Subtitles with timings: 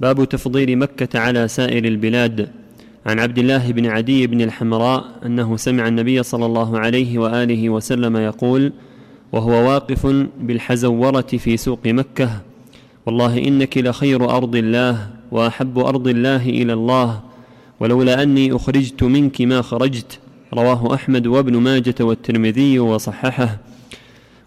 [0.00, 2.48] باب تفضيل مكة على سائر البلاد.
[3.06, 8.16] عن عبد الله بن عدي بن الحمراء أنه سمع النبي صلى الله عليه وآله وسلم
[8.16, 8.72] يقول
[9.32, 10.06] وهو واقف
[10.40, 12.30] بالحزورة في سوق مكة.
[13.06, 17.20] والله إنك لخير أرض الله وأحب أرض الله إلى الله.
[17.80, 20.18] ولولا أني أخرجت منك ما خرجت.
[20.54, 23.58] رواه أحمد وابن ماجة والترمذي وصححه.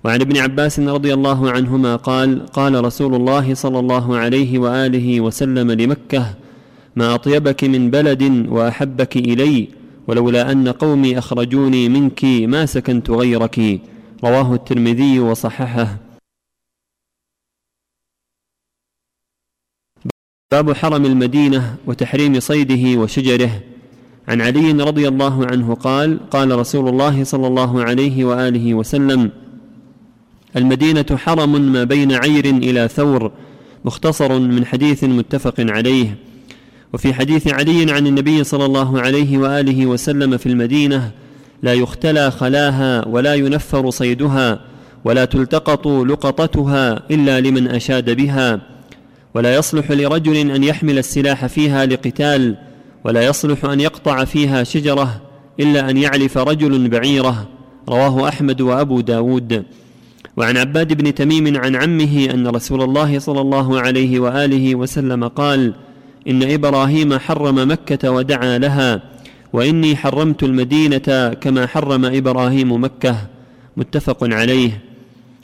[0.03, 5.71] وعن ابن عباس رضي الله عنهما قال قال رسول الله صلى الله عليه وآله وسلم
[5.71, 6.35] لمكة
[6.95, 9.67] ما أطيبك من بلد وأحبك إلي
[10.07, 13.81] ولولا أن قومي أخرجوني منك ما سكنت غيرك.
[14.23, 15.97] رواه الترمذي وصححه.
[20.51, 23.61] باب حرم المدينة وتحريم صيده وشجره.
[24.27, 29.31] عن علي رضي الله عنه قال قال رسول الله صلى الله عليه وآله وسلم
[30.57, 33.31] المدينة حرم ما بين عير إلى ثور
[33.85, 36.17] مختصر من حديث متفق عليه.
[36.93, 41.11] وفي حديث علي عن النبي صلى الله عليه وآله وسلم في المدينة
[41.63, 44.59] لا يختلى خلاها ولا ينفر صيدها
[45.05, 48.61] ولا تلتقط لقطتها إلا لمن أشاد بها.
[49.33, 52.55] ولا يصلح لرجل أن يحمل السلاح فيها لقتال
[53.03, 55.21] ولا يصلح أن يقطع فيها شجرة
[55.59, 57.47] إلا أن يعلف رجل بعيره.
[57.89, 59.63] رواه أحمد وأبو داود.
[60.39, 65.73] وعن عباد بن تميم عن عمه أن رسول الله صلى الله عليه وآله وسلم قال
[66.27, 69.01] إن إبراهيم حرم مكة ودعا لها
[69.53, 73.15] وإني حرمت المدينة كما حرم إبراهيم مكة
[73.77, 74.81] متفق عليه.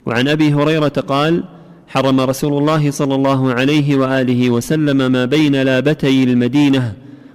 [0.06, 1.44] وعن أبي هريرة قال
[1.88, 6.92] حرم رسول الله صلى الله عليه وآله وسلم ما بين لابتي المدينة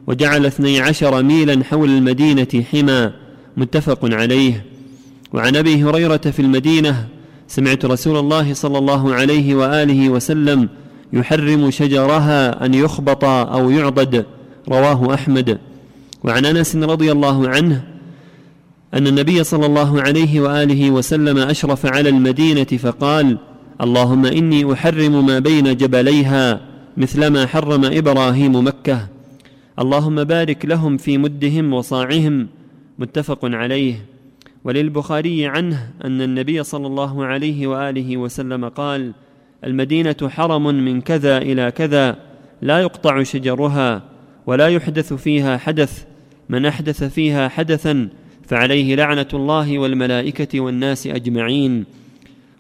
[0.07, 3.11] وجعل اثني عشر ميلا حول المدينة حمى
[3.57, 4.65] متفق عليه.
[5.33, 7.07] وعن أبي هريرة في المدينة
[7.51, 10.69] سمعت رسول الله صلى الله عليه وآله وسلم
[11.13, 14.25] يحرم شجرها أن يخبط أو يعضد
[14.69, 15.59] رواه أحمد.
[16.23, 17.83] وعن أنس رضي الله عنه
[18.93, 23.37] أن النبي صلى الله عليه وآله وسلم أشرف على المدينة فقال
[23.81, 26.61] اللهم إني أحرم ما بين جبليها
[26.97, 29.07] مثلما حرم إبراهيم مكة.
[29.79, 32.47] اللهم بارك لهم في مدهم وصاعهم.
[32.99, 34.10] متفق عليه.
[34.63, 39.13] وللبخاري عنه أن النبي صلى الله عليه وآله وسلم قال
[39.63, 42.17] المدينة حرم من كذا إلى كذا
[42.61, 44.03] لا يقطع شجرها
[44.45, 46.05] ولا يحدث فيها حدث
[46.49, 48.09] من أحدث فيها حدثا
[48.47, 51.85] فعليه لعنة الله والملائكة والناس أجمعين.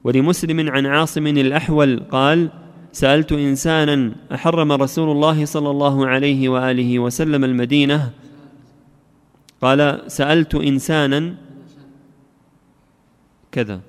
[0.03, 2.49] ولمسلم عن عاصم الأحول قال
[2.91, 8.11] سألت انسانا أحرم رسول الله صلى الله عليه وآله وسلم المدينة؟
[9.61, 11.33] قال سألت انسانا
[13.51, 13.79] كذا.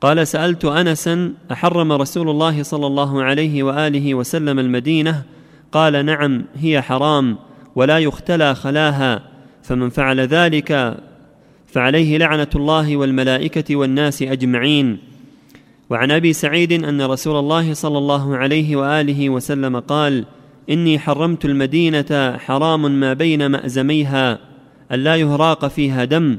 [0.00, 5.22] قال سألت انسا أحرم رسول الله صلى الله عليه وآله وسلم المدينة؟
[5.72, 7.38] قال نعم هي حرام
[7.74, 9.22] ولا يختلى خلاها
[9.62, 10.96] فمن فعل ذلك
[11.66, 14.98] فعليه لعنة الله والملائكة والناس أجمعين.
[15.90, 20.24] وعن أبي سعيد أن رسول الله صلى الله عليه وآله وسلم قال
[20.70, 24.49] إني حرمت المدينة حرام ما بين مأزميها.
[24.92, 26.38] ألا يهراق فيها دم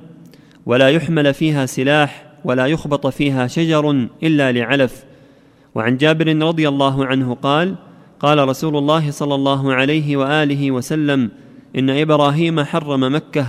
[0.66, 5.03] ولا يحمل فيها سلاح ولا يخبط فيها شجر إلا لعلف.
[5.75, 7.75] وعن جابر رضي الله عنه قال
[8.19, 11.31] قال رسول الله صلى الله عليه وآله وسلم
[11.78, 13.45] إن إبراهيم حرم مكة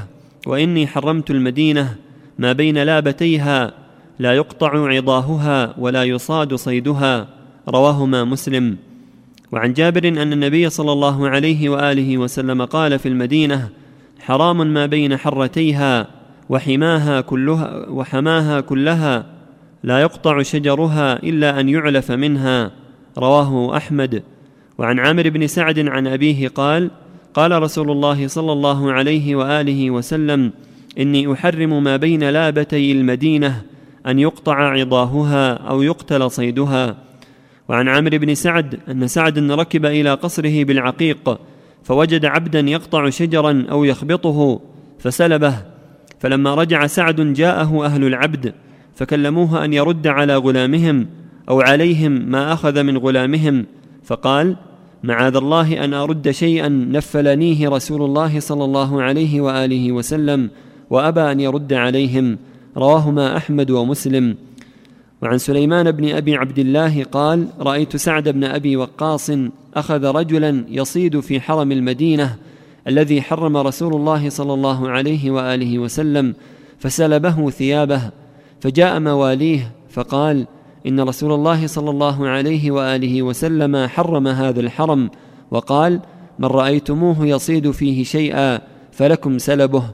[0.46, 1.96] وإني حرمت المدينة
[2.38, 3.72] ما بين لابتيها
[4.19, 7.28] لا يقطع عضاهها ولا يصاد صيدها.
[7.69, 8.76] رواهما مسلم.
[9.52, 13.69] وعن جابر أن النبي صلى الله عليه وآله وسلم قال في المدينة
[14.22, 16.06] حرام ما بين حرتيها
[16.49, 19.27] وحماها كلها وحماها كلها
[19.83, 22.71] لا يقطع شجرها إلا أن يعلف منها.
[23.19, 24.22] رواه أحمد.
[24.78, 26.91] وعن عامر بن سعد عن أبيه قال
[27.34, 30.53] قال رسول الله صلى الله عليه وآله وسلم
[30.99, 33.62] إني أحرم ما بين لابتي المدينة
[34.06, 36.97] أن يقطع عضاهها أو يقتل صيدها.
[37.69, 41.38] وعن عامر بن سعد أن سعد ركب إلى قصره بالعقيق
[41.84, 44.61] فوجد عبدا يقطع شجرا أو يخبطه
[44.99, 45.55] فسلبه.
[46.20, 48.55] فلما رجع سعد جاءه أهل العبد
[48.94, 51.06] فكلموه أن يرد على غلامهم
[51.49, 53.67] أو عليهم ما أخذ من غلامهم.
[54.05, 54.56] فقال
[55.02, 60.50] معاذ الله أن أرد شيئا نفلنيه رسول الله صلى الله عليه وآله وسلم
[60.90, 62.38] وأبى أن يرد عليهم.
[62.76, 64.37] رواهما أحمد ومسلم.
[65.22, 69.30] وعن سليمان بن أبي عبد الله قال رأيت سعد بن أبي وقاص
[69.74, 72.36] أخذ رجلا يصيد في حرم المدينة
[72.86, 76.34] الذي حرم رسول الله صلى الله عليه وآله وسلم
[76.78, 78.10] فسلبه ثيابه
[78.60, 80.46] فجاء مواليه فقال
[80.86, 85.10] إن رسول الله صلى الله عليه وآله وسلم حرم هذا الحرم
[85.50, 86.00] وقال
[86.38, 88.60] من رأيتموه يصيد فيه شيئا
[88.92, 89.84] فلكم سلبه.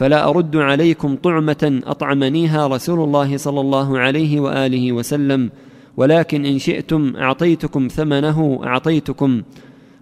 [0.00, 5.50] فلا أرد عليكم طعمة أطعمنيها رسول الله صلى الله عليه وآله وسلم
[5.96, 9.42] ولكن إن شئتم أعطيتكم ثمنه أعطيتكم.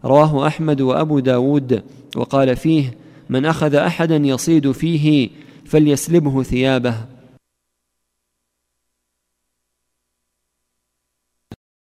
[0.04, 1.82] رواه أحمد وأبو داود.
[2.16, 2.96] وقال فيه
[3.28, 5.30] من أخذ أحدا يصيد فيه
[5.64, 6.94] فليسلبه ثيابه.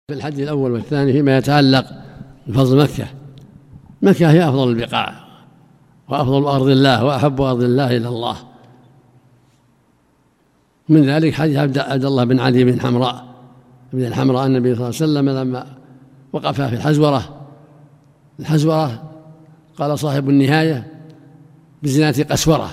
[0.08, 1.86] في الحد الأول والثاني فيما يتعلق
[2.48, 3.08] بفضل مكة.
[4.02, 5.31] مكة هي أفضل البقاع.
[6.12, 8.38] وأفضل أرض الله وأحب أرض الله إلى الله.
[10.90, 13.26] من ذلك حديث عبد الله بن علي بن حمراء.
[13.94, 15.66] بن الحمراء النبي صلى الله عليه وسلم لما
[16.34, 17.42] وقف في الحزورة.
[18.40, 19.04] الحزورة
[19.78, 20.94] قال صاحب النهاية
[21.84, 22.70] بزناة قسورة.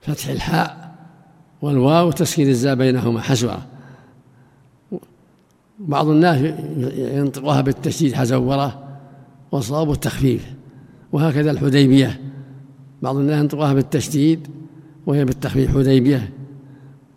[0.00, 0.94] فتح الحاء
[1.62, 3.66] والواو تسكين الزاء بينهما حسورة
[5.78, 6.54] بعض الناس
[6.96, 8.82] ينطقها بالتشديد حزورة
[9.52, 10.57] والصواب التخفيف.
[11.12, 12.20] وهكذا الحديبية.
[13.02, 14.48] بعض الناس ينطقها بالتشديد
[15.06, 16.30] وهي بالتخفيف حديبية.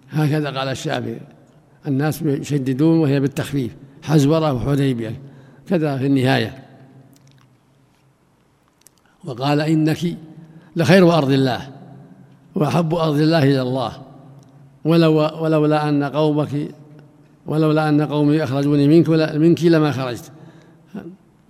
[0.10, 1.20] هكذا قال الشافعي.
[1.88, 3.76] الناس يشددون وهي بالتخفيف.
[4.04, 5.22] حزورة وحديبية
[5.68, 6.64] كذا في النهاية.
[9.24, 10.18] وقال إنك
[10.76, 11.70] لخير أرض الله
[12.56, 13.92] وأحب أرض الله إلى الله.
[14.86, 16.50] ولو ولولا أن قومك
[17.46, 20.32] ولولا أن قومي أخرجوني منك منك لما خرجت.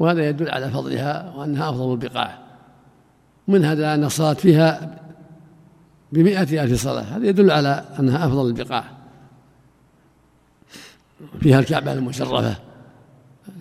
[0.02, 2.38] وهذا يدل على فضلها وأنها أفضل البقاع
[3.48, 5.00] من هذا أن الصلاة فيها
[6.12, 8.84] بمئة ألف صلاة هذا يدل على أنها أفضل البقاع
[11.40, 12.56] فيها الكعبة المشرفة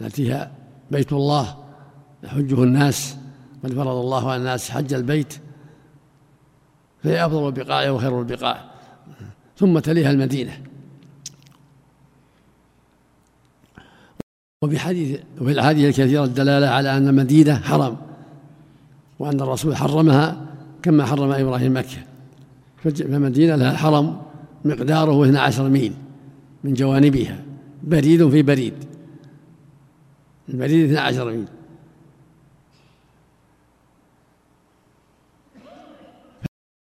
[0.00, 0.50] التي هي
[0.90, 1.56] بيت الله
[2.22, 3.16] يحجه الناس
[3.64, 5.40] قد فرض الله على الناس حج البيت
[7.02, 8.64] فهي أفضل البقاع وخير البقاع
[9.56, 10.62] ثم تليها المدينة.
[14.64, 17.96] وفي حديث وفي الأحاديث الكثيرة الدلالة على أن المدينة حرم
[19.18, 20.46] وأن الرسول حرمها
[20.82, 21.98] كما حرم إبراهيم مكة.
[22.76, 24.22] فالمدينة لها حرم
[24.64, 25.92] مقداره 12 ميل
[26.64, 27.42] من جوانبها
[27.82, 28.74] بريد في بريد.
[30.48, 31.48] البريد 12 ميل.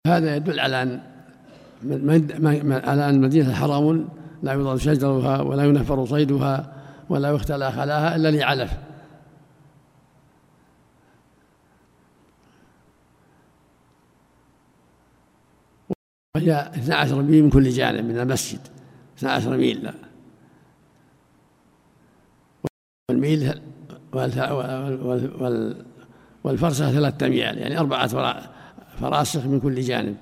[0.07, 1.01] هذا يدل على أن
[2.71, 4.07] على أن المدينة حرم
[4.43, 6.76] لا يضاد شجرها ولا ينفر صيدها
[7.09, 8.73] ولا يختلى خلاها إلا لعلف
[16.35, 18.59] وهي 12 ميل من كل جانب من المسجد
[19.17, 19.91] 12 ميل.
[23.09, 23.61] والميل
[26.43, 28.07] والفرسة ثلاثة أميال يعني أربعة
[28.99, 30.17] فراسخ من كل جانب.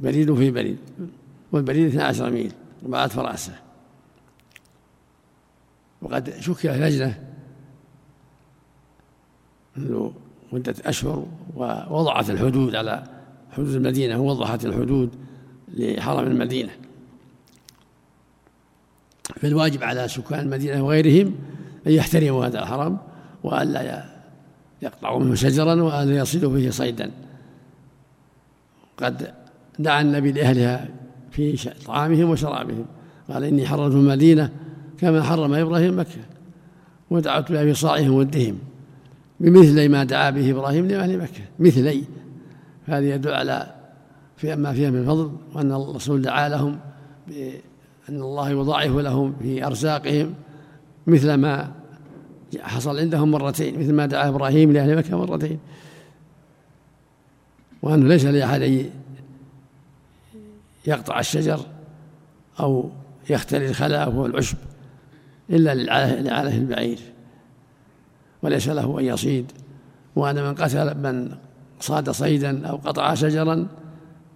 [0.00, 0.78] بريد في بريد
[1.52, 2.52] والبريد 12 ميل
[2.82, 3.52] أربعة فراسخ.
[6.02, 7.18] وقد شكل لجنة
[9.76, 10.10] منذ
[10.52, 11.26] مدة أشهر
[11.56, 13.04] ووضعت الحدود على
[13.52, 15.10] حدود المدينة ووضحت الحدود
[15.74, 16.70] لحرم المدينة.
[19.36, 21.34] فالواجب على سكان المدينة وغيرهم
[21.86, 22.98] أن يحترموا هذا الحرم
[23.42, 24.04] وألا
[24.82, 27.10] يقطعوا منه شجرا وألا يصيدوا فيه صيدا.
[28.96, 29.34] قد
[29.78, 30.88] دعا النبي لأهلها
[31.30, 31.56] في
[31.86, 32.86] طعامهم وشرابهم.
[33.28, 34.50] قال إني حرمت المدينة
[35.00, 36.20] كما حرم إبراهيم مكة
[37.10, 38.58] ودعوت صاعهم ودهم
[39.40, 42.04] بمثل ما دعا به إبراهيم لأهل مكة مثلي.
[42.86, 43.74] هذه يدل على
[44.36, 46.78] في ما فيها من فضل وأن الرسول دعا لهم
[47.28, 47.60] بأن
[48.08, 50.34] الله يضاعف لهم في أرزاقهم
[51.06, 51.72] مثل ما
[52.60, 55.58] حصل عندهم مرتين مثل ما دعا إبراهيم لأهل مكة مرتين.
[57.82, 58.90] وأنه ليس لأحد أن
[60.86, 61.60] يقطع الشجر
[62.60, 62.90] أو
[63.30, 64.56] يختلي الخلاء والعشب.
[65.50, 66.98] إلا لعاله البعير.
[68.42, 69.52] وليس له أن يصيد.
[70.16, 71.36] وأن من قتل من
[71.80, 73.66] صاد صيدا أو قطع شجرا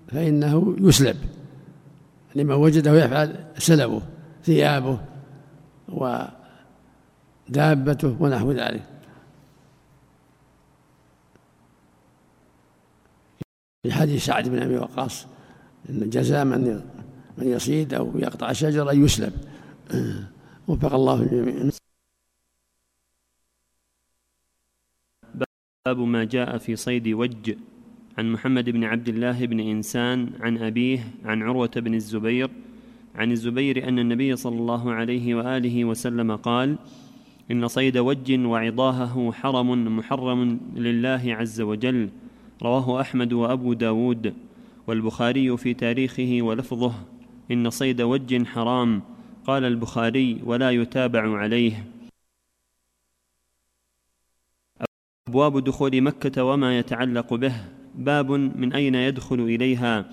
[0.09, 1.16] فإنه يسلب.
[2.35, 4.02] لمن وجده يفعل سلبه
[4.44, 4.99] ثيابه
[7.49, 8.83] ودابته ونحو ذلك.
[13.83, 15.26] في حديث سعد بن أبي وقاص
[15.90, 16.80] إن جزاء من
[17.38, 19.33] من يصيد أو يقطع شجرا يسلب.
[20.68, 21.71] وفق الله الجميع.
[25.85, 27.54] باب ما جاء في صيد وج.
[28.18, 32.50] عن محمد بن عبد الله بن إنسان عن أبيه عن عروة بن الزبير
[33.14, 36.78] عن الزبير أن النبي صلى الله عليه وآله وسلم قال
[37.50, 42.09] إن صيد وج وعضاهه حرم محرم لله عز وجل.
[42.62, 44.35] رواه أحمد وأبو داود.
[44.87, 46.94] والبخاري في تاريخه ولفظه
[47.50, 49.02] إن صيد وج حرام.
[49.46, 51.84] قال البخاري ولا يتابع عليه.
[55.28, 57.54] أبواب دخول مكة وما يتعلق به.
[57.94, 60.10] باب من أين يدخل إليها.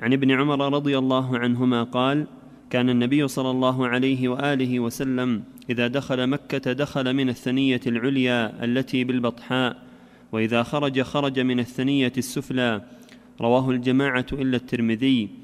[0.00, 2.26] عن ابن عمر رضي الله عنهما قال
[2.70, 9.04] كان النبي صلى الله عليه وآله وسلم إذا دخل مكة دخل من الثنية العليا التي
[9.04, 9.82] بالبطحاء
[10.32, 12.82] وإذا خرج خرج من الثنية السفلى.
[13.40, 15.41] رواه الجماعة إلا الترمذي.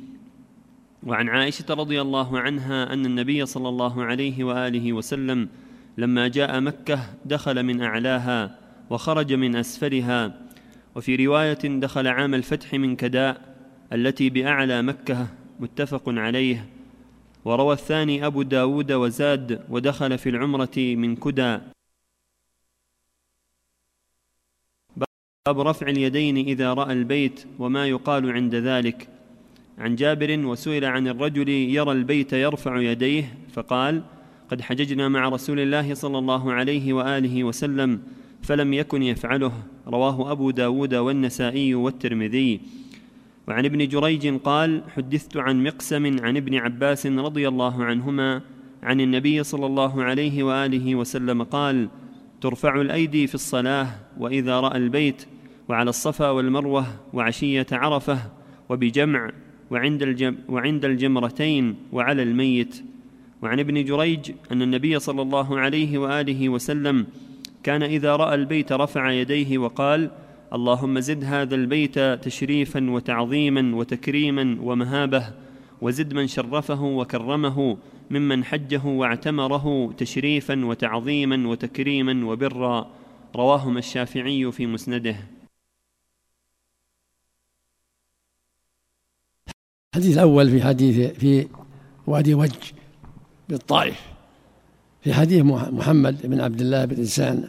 [1.07, 5.49] وعن عائشة رضي الله عنها أن النبي صلى الله عليه وآله وسلم
[5.99, 8.59] لما جاء مكة دخل من أعلاها
[8.91, 10.41] وخرج من أسفلها
[10.95, 13.57] وفي رواية دخل عام الفتح من كداء
[13.93, 15.27] التي بأعلى مكة
[15.61, 16.69] متفق عليه
[17.45, 21.59] وروى الثاني أبو داود وزاد ودخل في العمرة من كدى.
[25.47, 29.18] باب رفع اليدين إذا رأى البيت وما يقال عند ذلك.
[29.79, 34.03] عن جابر وسئل عن الرجل يرى البيت يرفع يديه فقال
[34.51, 38.01] قد حججنا مع رسول الله صلى الله عليه وآله وسلم
[38.43, 39.53] فلم يكن يفعله.
[39.87, 42.61] رواه أبو داود والنسائي والترمذي.
[43.49, 48.43] وعن ابن جريج قال حدثت عن مقسم عن ابن عباس رضي الله عنهما
[48.83, 51.89] عن النبي صلى الله عليه وآله وسلم قال
[52.41, 55.27] ترفع الأيدي في الصلاة وإذا رأى البيت
[55.69, 58.19] وعلى الصفا والمروة وعشية عرفة
[58.69, 59.31] وبجمع
[59.71, 62.83] وعند, وعند الجمرتين وعلى الميت.
[63.43, 67.07] وعن ابن جريج أن النبي صلى الله عليه وآله وسلم
[67.63, 70.11] كان إذا رأى البيت رفع يديه وقال
[70.53, 75.27] اللهم زد هذا البيت تشريفا وتعظيما وتكريما ومهابة
[75.81, 77.77] وزد من شرفه وكرمه
[78.11, 82.91] ممن حجه واعتمره تشريفا وتعظيما وتكريما وبرا.
[83.37, 85.17] رواهما الشافعي في مسنده.
[89.95, 91.49] الحديث الأول في حديث في
[92.07, 92.73] وادي وج
[93.49, 94.01] بالطائف.
[95.01, 97.49] في حديث محمد بن عبد الله بن إنسان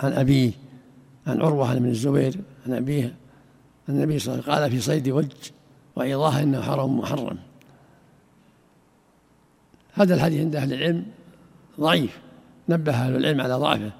[0.00, 0.52] عن أبيه
[1.26, 3.14] عن عروة بن الزبير عن أبيه
[3.88, 5.32] النبي صلى الله عليه وسلم قال في صيد وج
[5.96, 7.38] وإيضاحه أنه حرام محرم.
[9.92, 11.06] هذا الحديث عند أهل العلم
[11.80, 12.18] ضعيف
[12.68, 13.92] نبه أهل العلم على ضعفه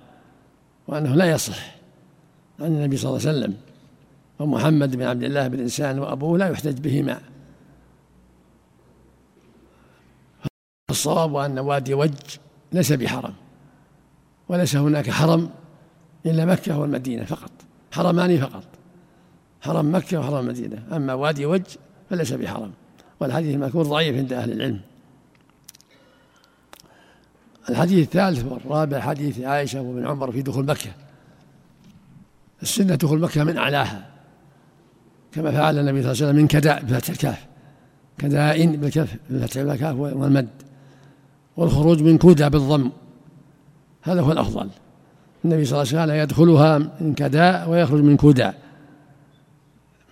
[0.89, 1.75] وأنه لا يصح
[2.61, 3.57] عن النبي صلى الله عليه وسلم.
[4.39, 7.21] ومحمد بن عبد الله بن إنسان وأبوه لا يحتج بهما.
[10.91, 12.13] الصواب أن وادي وج
[12.73, 13.35] ليس بحرم
[14.49, 15.51] وليس هناك حرم
[16.27, 17.51] إلا مكة والمدينة فقط
[17.93, 18.65] حرمان فقط
[19.61, 21.63] حرم مكة وحرم المدينة أما وادي وج
[22.11, 22.73] فليس بحرم
[23.21, 24.81] والحديث المذكور ضعيف عند أهل العلم.
[27.71, 30.91] الحديث الثالث والرابع حديث عائشة وابن عمر في دخول مكة.
[32.63, 34.11] السنة دخول مكة من أعلاها
[35.33, 37.47] كما فعل النبي صلى الله عليه وسلم من كداء بفتح الكاف
[38.19, 40.49] كداء بالكف بفتح الكاف والمد.
[41.61, 42.91] والخروج من كودا بالضم.
[44.03, 44.69] هذا هو الأفضل.
[45.45, 48.55] النبي صلى الله عليه وسلم يدخلها من كداء ويخرج من كودا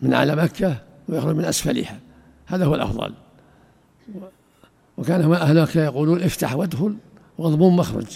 [0.03, 0.77] من أعلى مكة
[1.09, 1.99] ويخرج من أسفلها.
[2.47, 3.13] هذا هو الأفضل.
[4.99, 6.97] وكان أهل مكة يقولون افتح وادخل
[7.39, 8.07] واضمون مخرج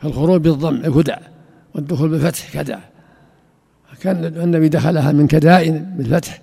[0.00, 1.18] فالخروج بالضم كدع
[1.74, 2.78] والدخول بالفتح كدع
[4.00, 6.40] كان النبي دخلها من كداء بالفتح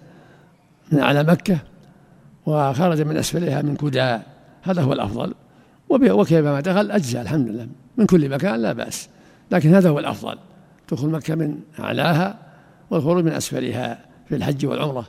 [0.92, 1.58] من أعلى مكة
[2.46, 5.34] وخرج من أسفلها من كداء هذا هو الأفضل.
[5.90, 7.68] وكيفما دخل أجزاء الحمد لله.
[7.98, 9.10] من كل مكان لا بأس.
[9.52, 10.38] لكن هذا هو الأفضل.
[10.92, 12.40] دخول مكة من أعلاها
[12.90, 15.08] والخروج من أسفلها في الحج والعمرة.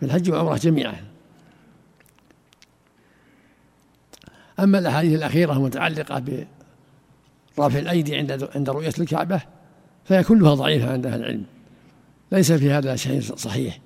[0.00, 0.94] في الحج والعمرة جميعا.
[4.60, 6.22] أما الأحاديث الأخيرة المتعلقة
[7.58, 9.40] برفع الأيدي عند عند رؤية الكعبة
[10.04, 11.44] فهي كلها ضعيفة عند أهل العلم.
[12.32, 13.78] ليس في هذا شيء صحيح.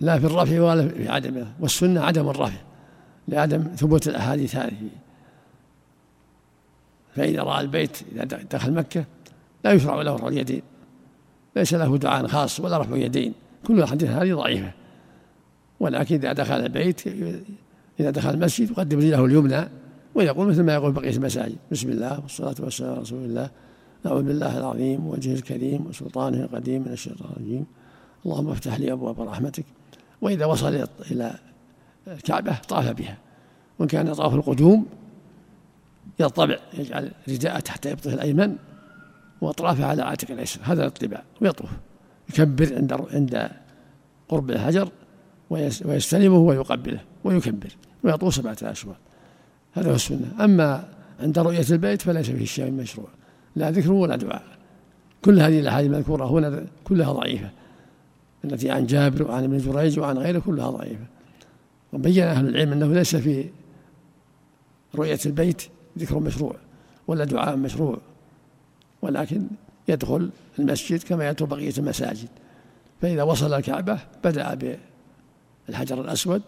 [0.00, 1.46] لا في الرفع ولا في عدمه.
[1.60, 2.65] والسنة عدم الرفع.
[3.28, 4.88] لعدم ثبوت الأحاديث هذه.
[7.14, 9.04] فإذا رأى البيت إذا دخل مكة
[9.64, 10.62] لا يشرع له رفع اليدين.
[11.56, 13.34] ليس له دعاء خاص ولا رفع يدين.
[13.66, 14.72] كل الأحاديث هذه ضعيفة.
[15.80, 17.06] ولكن إذا دخل البيت
[18.00, 19.68] إذا دخل المسجد يقدم رجله اليمنى
[20.14, 21.56] ويقول مثل ما يقول بقية المساجد.
[21.72, 23.50] بسم الله والصلاة والسلام على رسول الله.
[24.04, 27.66] نعوذ بالله العظيم وجهه الكريم وسلطانه القديم من الشيطان الرجيم.
[28.26, 29.64] اللهم افتح لي أبواب رحمتك.
[30.20, 31.34] وإذا وصل إلى
[32.06, 33.18] الكعبة طاف بها.
[33.78, 34.86] وإن كان طاف القدوم
[36.20, 38.56] يطبع يجعل رداءه تحت إبطه الأيمن
[39.40, 41.70] وأطرافه على عاتق الأيسر هذا الاطباع ويطوف.
[42.30, 43.50] يكبر عند عند
[44.28, 44.88] قرب الحجر
[45.50, 47.76] ويستلمه ويقبله ويكبر.
[48.02, 48.96] ويطوف سبعة أشواط.
[49.72, 50.44] هذا هو السنة.
[50.44, 50.88] أما
[51.20, 53.08] عند رؤية البيت فليس فيه شيء مشروع.
[53.56, 54.42] لا ذكر ولا دعاء.
[55.24, 57.50] كل هذه الأحاديث المذكورة هنا كلها ضعيفة.
[58.44, 61.04] التي عن جابر وعن ابن جريج وعن غيره كلها ضعيفة.
[61.96, 63.50] وبين أهل العلم أنه ليس في
[64.94, 65.62] رؤية البيت
[65.98, 66.56] ذكر مشروع
[67.08, 67.98] ولا دعاء مشروع
[69.02, 69.46] ولكن
[69.88, 72.28] يدخل المسجد كما يدخل بقية المساجد.
[73.02, 74.78] فإذا وصل الكعبة بدأ
[75.68, 76.42] بالحجر الأسود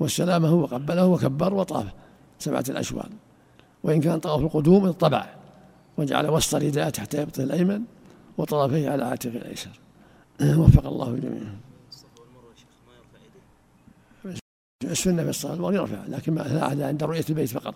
[0.00, 1.86] واستلامه وقبله وكبر وطاف
[2.38, 3.10] سبعة الأشواط
[3.82, 5.26] وإن كان طواف القدوم اطبع
[5.98, 7.80] وجعل وسط رداء تحت إبطه الأيمن
[8.38, 9.80] وطرفيه على عاتقه الأيسر.
[10.60, 11.42] وفق الله الجميع
[14.84, 17.74] السنة في الصلاة يرفع لكن ما عند رؤية البيت فقط.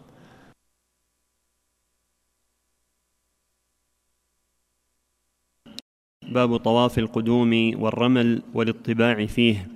[6.22, 9.68] باب طواف القدوم والرمل والاطباع فيه.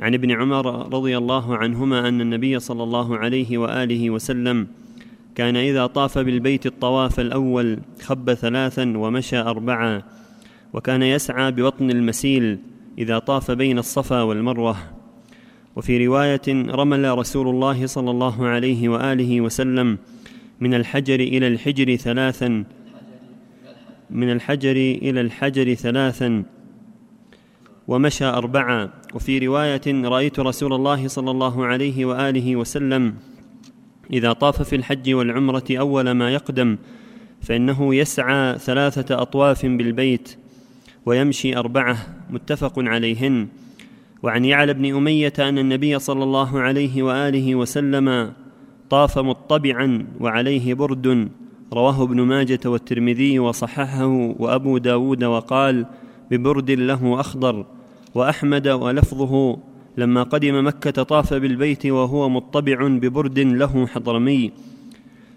[0.00, 4.68] عن ابن عمر رضي الله عنهما أن النبي صلى الله عليه وآله وسلم
[5.34, 10.02] كان إذا طاف بالبيت الطواف الأول خب ثلاثا ومشى اربعا
[10.72, 12.58] وكان يسعى ببطن المسيل
[12.98, 14.95] إذا طاف بين الصفا والمروة.
[15.76, 19.98] وفي رواية رمل رسول الله صلى الله عليه وآله وسلم
[20.60, 22.64] من الحجر إلى الحجر ثلاثا
[24.10, 26.44] من الحجر إلى الحجر ثلاثا
[27.88, 28.90] ومشى اربعا.
[29.14, 33.14] وفي رواية رأيت رسول الله صلى الله عليه وآله وسلم
[34.12, 36.78] إذا طاف في الحج والعمرة أول ما يقدم
[37.42, 40.36] فإنه يسعى ثلاثة أطواف بالبيت
[41.06, 41.96] ويمشي أربعة
[42.30, 43.48] متفق عليهن.
[44.22, 48.32] وعن يعلى بن أمية أن النبي صلى الله عليه وآله وسلم
[48.90, 51.28] طاف مطبعا وعليه برد.
[51.72, 54.06] رواه ابن ماجة والترمذي وصححه
[54.38, 55.86] وأبو داود وقال
[56.30, 57.66] ببرد له أخضر
[58.14, 59.58] وأحمد ولفظه.
[59.96, 64.52] لما قدم مكة طاف بالبيت وهو مطبع ببرد له حضرمي.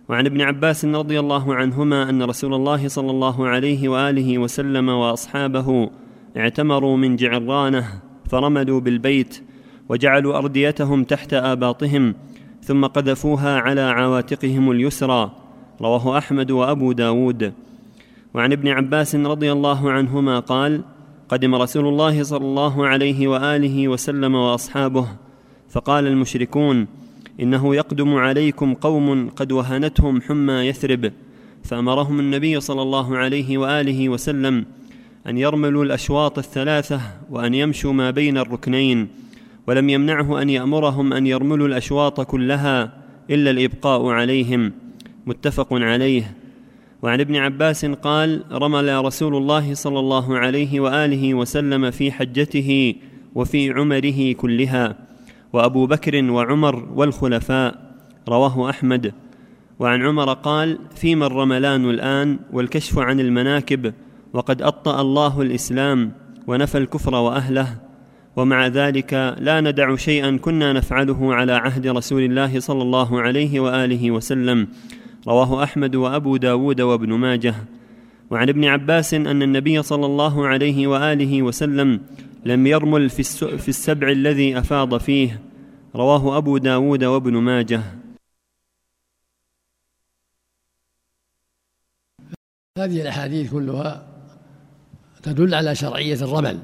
[0.10, 5.90] وعن ابن عباس رضي الله عنهما أن رسول الله صلى الله عليه وآله وسلم وأصحابه
[6.38, 9.44] اعتمروا من جعرانة فرملوا بالبيت
[9.90, 12.16] وجعلوا أرديتهم تحت آباطهم
[12.64, 15.32] ثم قذفوها على عواتقهم اليسرى.
[15.82, 17.54] رواه أحمد وأبو داود.
[18.34, 20.82] وعن ابن عباس رضي الله عنهما قال
[21.30, 25.08] قدم رسول الله صلى الله عليه وآله وسلم وأصحابه
[25.70, 26.88] فقال المشركون
[27.40, 31.12] إنه يقدم عليكم قوم قد وهنتهم حمى يثرب
[31.64, 34.66] فأمرهم النبي صلى الله عليه وآله وسلم
[35.30, 39.08] أن يرملوا الأشواط الثلاثة وأن يمشوا ما بين الركنين
[39.68, 42.94] ولم يمنعه أن يأمرهم أن يرملوا الأشواط كلها
[43.30, 44.72] إلا الإبقاء عليهم.
[45.26, 46.36] متفق عليه.
[47.02, 52.96] وعن ابن عباس قال رمل رسول الله صلى الله عليه وآله وسلم في حجته
[53.36, 54.96] وفي عمره كلها
[55.54, 57.96] وأبو بكر وعمر والخلفاء
[58.30, 59.14] رواه أحمد.
[59.80, 63.94] وعن عمر قال فيما الرملان الآن والكشف عن المناكب
[64.34, 66.12] وقد اطا الله الإسلام
[66.48, 67.78] ونفى الكفر وأهله
[68.36, 74.12] ومع ذلك لا ندع شيئا كنا نفعله على عهد رسول الله صلى الله عليه وآله
[74.12, 74.68] وسلم
[75.28, 77.56] رواه أحمد وأبو داود وابن ماجه.
[78.32, 82.02] وعن ابن عباس أن النبي صلى الله عليه وآله وسلم
[82.46, 83.24] لم يرمل في,
[83.58, 85.42] في السبع الذي أفاض فيه
[85.96, 87.82] رواه أبو داود وابن ماجه.
[92.78, 94.09] هذه الأحاديث كلها
[95.34, 96.60] تدل على شرعية الرمل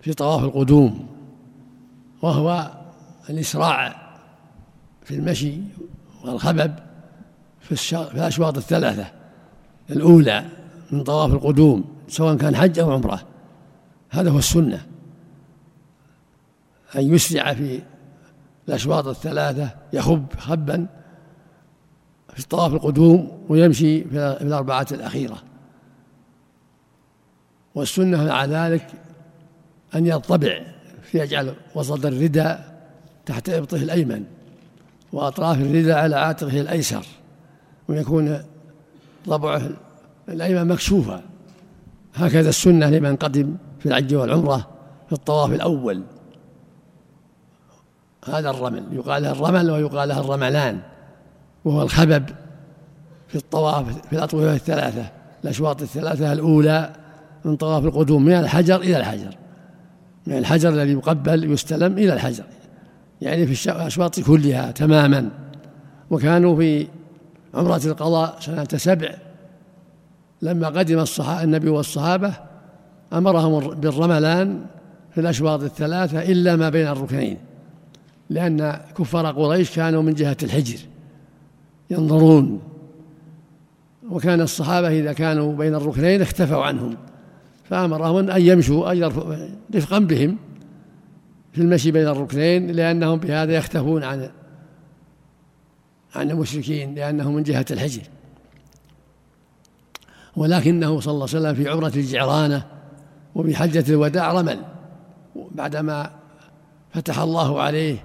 [0.00, 1.06] في طواف القدوم
[2.22, 2.70] وهو
[3.30, 4.08] الإسراع
[5.04, 5.54] في المشي
[6.24, 6.74] والخبب
[7.60, 9.06] في الأشواط الثلاثة.
[9.90, 10.44] الأولى
[10.90, 13.20] من طواف القدوم سواء كان حج أو عمرة.
[14.10, 14.86] هذا هو السنة.
[16.96, 17.82] أن يسرع في
[18.68, 20.86] الأشواط الثلاثة يخب خبا
[22.34, 25.42] في طواف القدوم ويمشي في الأربعة الأخيرة.
[27.78, 28.86] والسنة مع ذلك
[29.94, 30.60] أن يطبع
[31.02, 32.78] فيجعل وسط الرداء
[33.26, 34.24] تحت إبطه الأيمن
[35.12, 37.06] وأطراف الرداء على عاتقه الأيسر
[37.88, 38.42] ويكون
[39.28, 39.62] ضبعه
[40.28, 41.22] الأيمن مكشوفا.
[42.14, 44.68] هكذا السنة لمن قدم في الحج والعمرة
[45.06, 46.02] في الطواف الأول.
[48.24, 50.80] هذا الرمل يقال له الرمل ويقال له الرملان
[51.64, 52.24] وهو الخبب
[53.28, 55.10] في الطواف في الأطوفة الثلاثة
[55.44, 56.92] الأشواط الثلاثة الأولى.
[57.48, 59.36] من طواف القدوم من الحجر إلى الحجر.
[60.26, 62.44] من الحجر الذي يقبل يستلم إلى الحجر.
[63.20, 65.30] يعني في الأشواط كلها تماما.
[66.10, 66.86] وكانوا في
[67.54, 69.14] عمرة القضاء سنة سبع.
[70.42, 72.32] لما قدم الصحابة النبي والصحابة
[73.12, 74.64] أمرهم بالرملان
[75.14, 77.36] في الأشواط الثلاثة إلا ما بين الركنين.
[78.30, 80.78] لأن كفار قريش كانوا من جهة الحجر.
[81.90, 82.60] ينظرون.
[84.10, 86.96] وكان الصحابة إذا كانوا بين الركنين اختفوا عنهم.
[87.68, 89.02] فأمرهم أن يمشوا أن
[89.74, 90.36] رفقا بهم
[91.52, 94.30] في المشي بين الركنين لأنهم بهذا يختفون عن
[96.14, 98.02] عن المشركين لأنه من جهة الحجر.
[100.36, 102.66] ولكنه صلى الله عليه وسلم في عمرة الجعرانة
[103.34, 104.58] وبحجة الوداع رمل.
[105.34, 106.10] بعدما
[106.94, 108.04] فتح الله عليه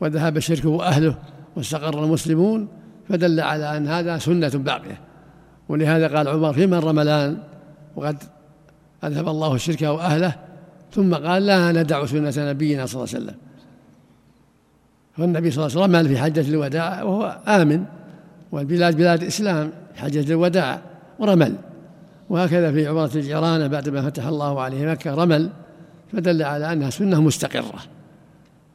[0.00, 1.18] وذهب الشرك وأهله
[1.56, 2.68] واستقر المسلمون
[3.08, 5.00] فدل على أن هذا سنة باقية.
[5.68, 7.38] ولهذا قال عمر في من رملان؟
[7.96, 8.22] وقد
[9.04, 10.34] أذهب الله الشرك وأهله
[10.92, 13.38] ثم قال لا ندع سنة نبينا صلى الله عليه وسلم.
[15.16, 17.84] فالنبي صلى الله عليه وسلم رمل في حجة الوداع وهو آمن
[18.52, 20.80] والبلاد بلاد إسلام في حجة الوداع
[21.18, 21.56] ورمل.
[22.30, 25.50] وهكذا في عمرة الجيرانة بعدما فتح الله عليه مكة رمل
[26.12, 27.80] فدل على أنها سنة مستقرة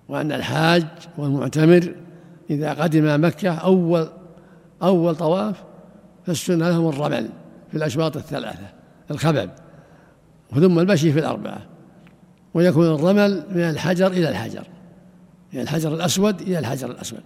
[0.09, 0.86] وأن الحاج
[1.17, 1.95] والمعتمر
[2.49, 4.07] إذا قدم مكة أول
[4.83, 5.63] أول طواف
[6.25, 7.29] فالسنة لهم الرمل
[7.71, 8.67] في الأشواط الثلاثة
[9.12, 9.49] الخبب.
[10.54, 11.62] ثم المشي في الأربعة
[12.54, 14.63] ويكون الرمل من الحجر إلى الحجر
[15.54, 17.22] من الحجر الأسود إلى الحجر الأسود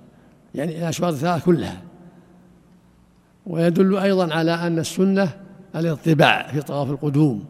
[0.55, 1.81] يعني الأشواط الثلاثة كلها.
[3.45, 5.29] ويدل أيضا على أن السنة
[5.75, 7.45] الاطباع في طواف القدوم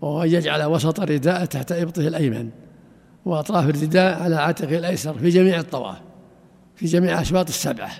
[0.00, 2.50] وهو أن يجعل وسط الرداء تحت إبطه الأيمن
[3.24, 5.98] وأطراف الرداء على عاتقه الأيسر في جميع الطواف
[6.76, 7.90] في جميع أشواط السبعة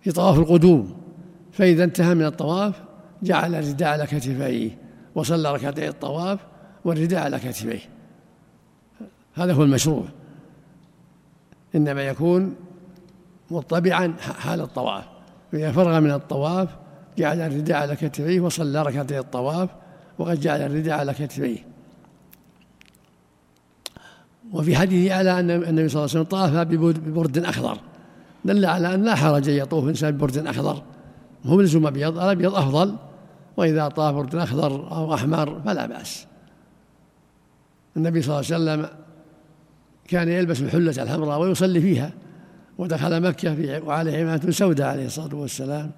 [0.00, 0.96] في طواف القدوم.
[1.52, 2.82] فإذا انتهى من الطواف
[3.22, 4.78] جعل الرداء على كتفيه.
[5.14, 6.38] وصلى ركعتي الطواف
[6.84, 7.80] والرداء على كتفيه.
[9.34, 10.04] هذا هو المشروع.
[11.74, 12.54] إنما يكون
[13.50, 15.04] مطبعا حال الطواف.
[15.52, 16.68] فإذا فرغ من الطواف
[17.18, 19.70] جعل الرداء على كتفيه وصلى ركعتي الطواف
[20.18, 21.58] وقد جعل الرداء على كتفيه.
[24.52, 27.78] وفي حديث على أن النبي صلى الله عليه وسلم طاف ببرد أخضر.
[28.44, 30.82] دل على أن لا حرج أن يطوف إنسان ببرد أخضر.
[31.46, 32.96] هو ملزوم أبيض الأبيض أفضل.
[33.60, 36.26] وإذا طاف برد أخضر أو أحمر فلا بأس.
[37.96, 38.98] النبي صلى الله عليه وسلم
[40.08, 42.12] كان يلبس الحلة الحمراء ويصلي فيها
[42.78, 45.90] ودخل مكة في وعليه عمامة سوداء عليه الصلاة والسلام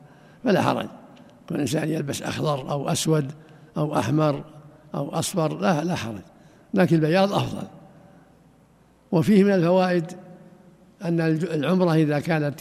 [0.44, 0.87] فلا حرج.
[1.48, 3.33] كل إنسان يلبس أخضر أو أسود
[3.77, 4.44] أو أحمر
[4.94, 6.22] أو أصفر لا لا حرج.
[6.75, 7.66] لكن البياض أفضل.
[9.12, 10.05] وفيه من الفوائد
[11.05, 12.61] أن العمرة إذا كانت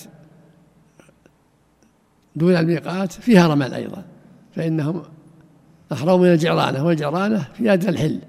[2.36, 4.11] دون الميقات فيها رمل أيضا.
[4.56, 5.04] فإنهم
[5.92, 8.20] أحرموا من الجعرانة والجعرانة في أدنى الحل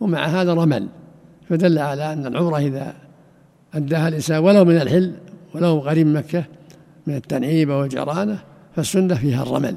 [0.00, 0.88] ومع هذا رمل
[1.48, 2.94] فدل على أن العمرة إذا
[3.74, 5.14] أداها الإنسان ولو من الحل
[5.54, 6.44] ولو قريب مكة
[7.06, 8.38] من التنعيبة والجرانة
[8.76, 9.76] فالسنة فيها الرمل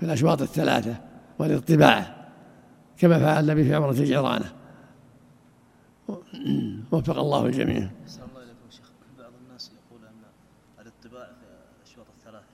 [0.00, 0.94] في الأشواط الثلاثة
[1.38, 2.16] والإطباع
[2.98, 4.52] كما فعل النبي في عمرة الجيرانة
[6.92, 7.76] وفق الله الجميع.
[7.76, 10.22] الله إليكم شيخ بعض الناس يقول أن
[10.80, 11.46] الإطباع في
[11.82, 12.46] الأشواط الثلاثة.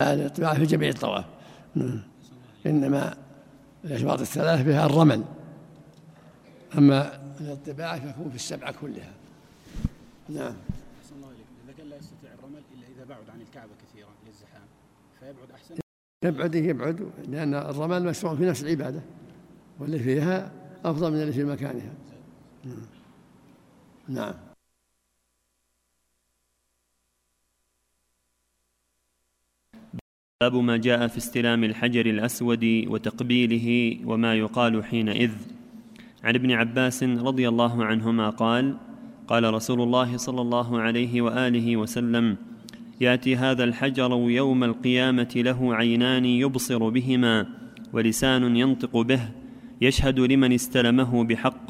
[0.00, 1.24] لا الإطباع في جميع الطواف.
[1.74, 2.02] نعم.
[2.66, 3.14] إنما
[3.84, 5.24] الأشواط الثلاثة فيها الرمل.
[6.78, 9.12] أما الاطباع فيكون في السبعة كلها.
[10.28, 10.54] نعم.
[11.64, 14.66] إذا كان لا يستطيع الرمل إلا إذا بعد عن الكعبة كثيرا للزحام
[15.20, 15.74] فيبعد أحسن.
[16.24, 19.00] يبعد يبعد لأن الرمل مشروع في نفس العبادة
[19.78, 20.52] واللي فيها
[20.84, 21.92] أفضل من اللي في مكانها
[24.08, 24.34] نعم
[30.42, 35.30] باب ما جاء في استلام الحجر الأسود وتقبيله وما يقال حينئذ.
[36.24, 38.74] عن ابن عباس رضي الله عنهما قال
[39.28, 42.36] قال رسول الله صلى الله عليه وآله وسلم
[43.00, 47.46] ياتي هذا الحجر يوم القيامة له عينان يبصر بهما
[47.92, 49.20] ولسان ينطق به
[49.80, 51.68] يشهد لمن استلمه بحق.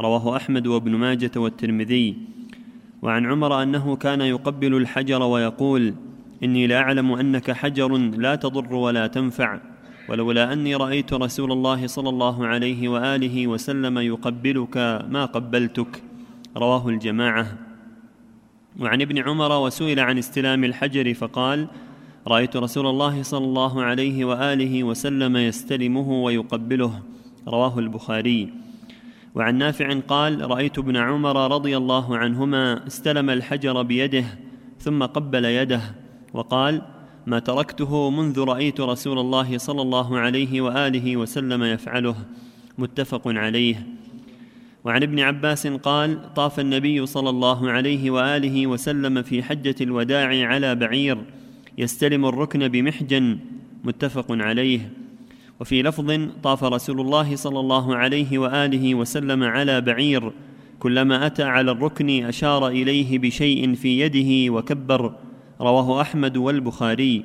[0.00, 2.16] رواه أحمد وابن ماجة والترمذي.
[3.02, 5.94] وعن عمر أنه كان يقبل الحجر ويقول
[6.44, 9.58] إني لاعلم أنك حجر لا تضر ولا تنفع
[10.08, 14.76] ولولا أني رأيت رسول الله صلى الله عليه وآله وسلم يقبلك
[15.10, 16.02] ما قبلتك.
[16.56, 17.46] رواه الجماعة.
[18.80, 21.66] وعن ابن عمر وسئل عن استلام الحجر فقال
[22.26, 27.02] رأيت رسول الله صلى الله عليه وآله وسلم يستلمه ويقبله.
[27.48, 28.52] رواه البخاري.
[29.34, 34.24] وعن نافع قال رأيت ابن عمر رضي الله عنهما استلم الحجر بيده
[34.78, 36.05] ثم قبل يده.
[36.36, 36.82] وقال
[37.26, 42.16] ما تركته منذ رأيت رسول الله صلى الله عليه وآله وسلم يفعله.
[42.78, 43.86] متفق عليه.
[44.84, 50.74] وعن ابن عباس قال طاف النبي صلى الله عليه وآله وسلم في حجة الوداع على
[50.74, 51.18] بعير.
[51.78, 53.38] يستلم الركن بمحجن.
[53.84, 54.92] متفق عليه.
[55.60, 60.32] وفي لفظ طاف رسول الله صلى الله عليه وآله وسلم على بعير.
[60.78, 65.25] كلما أتى على الركن أشار إليه بشيء في يده وكبر.
[65.60, 67.24] رواه أحمد والبخاري.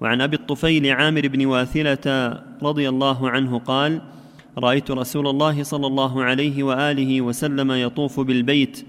[0.00, 2.06] وعن أبي الطفيل عامر بن واثلة
[2.62, 4.02] رضي الله عنه قال
[4.58, 8.86] رأيت رسول الله صلى الله عليه وآله وسلم يطوف بالبيت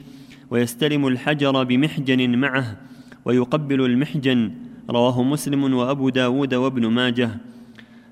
[0.51, 2.77] ويستلم الحجر بمحجن معه
[3.25, 4.51] ويقبل المحجن.
[4.89, 7.29] رواه مسلم وأبو داود وابن ماجه.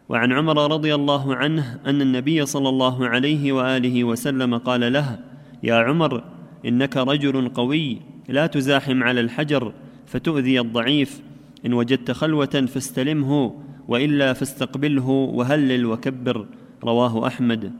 [0.09, 5.19] وعن عمر رضي الله عنه أن النبي صلى الله عليه وآله وسلم قال له
[5.63, 6.23] يا عمر
[6.65, 7.97] إنك رجل قوي
[8.29, 9.73] لا تزاحم على الحجر
[10.11, 11.21] فتؤذي الضعيف.
[11.65, 16.47] إن وجدت خلوة فاستلمه وإلا فاستقبله وهلل وكبر.
[16.83, 17.73] رواه أحمد.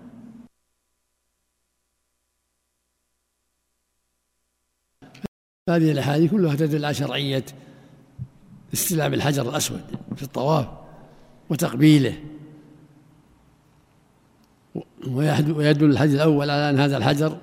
[5.70, 7.46] هذه الأحاديث كلها تدل على شرعية
[8.74, 9.82] استلام الحجر الأسود
[10.16, 10.68] في الطواف
[11.50, 12.24] وتقبيله.
[15.08, 17.38] ويدل الحديث الأول على أن هذا الحجر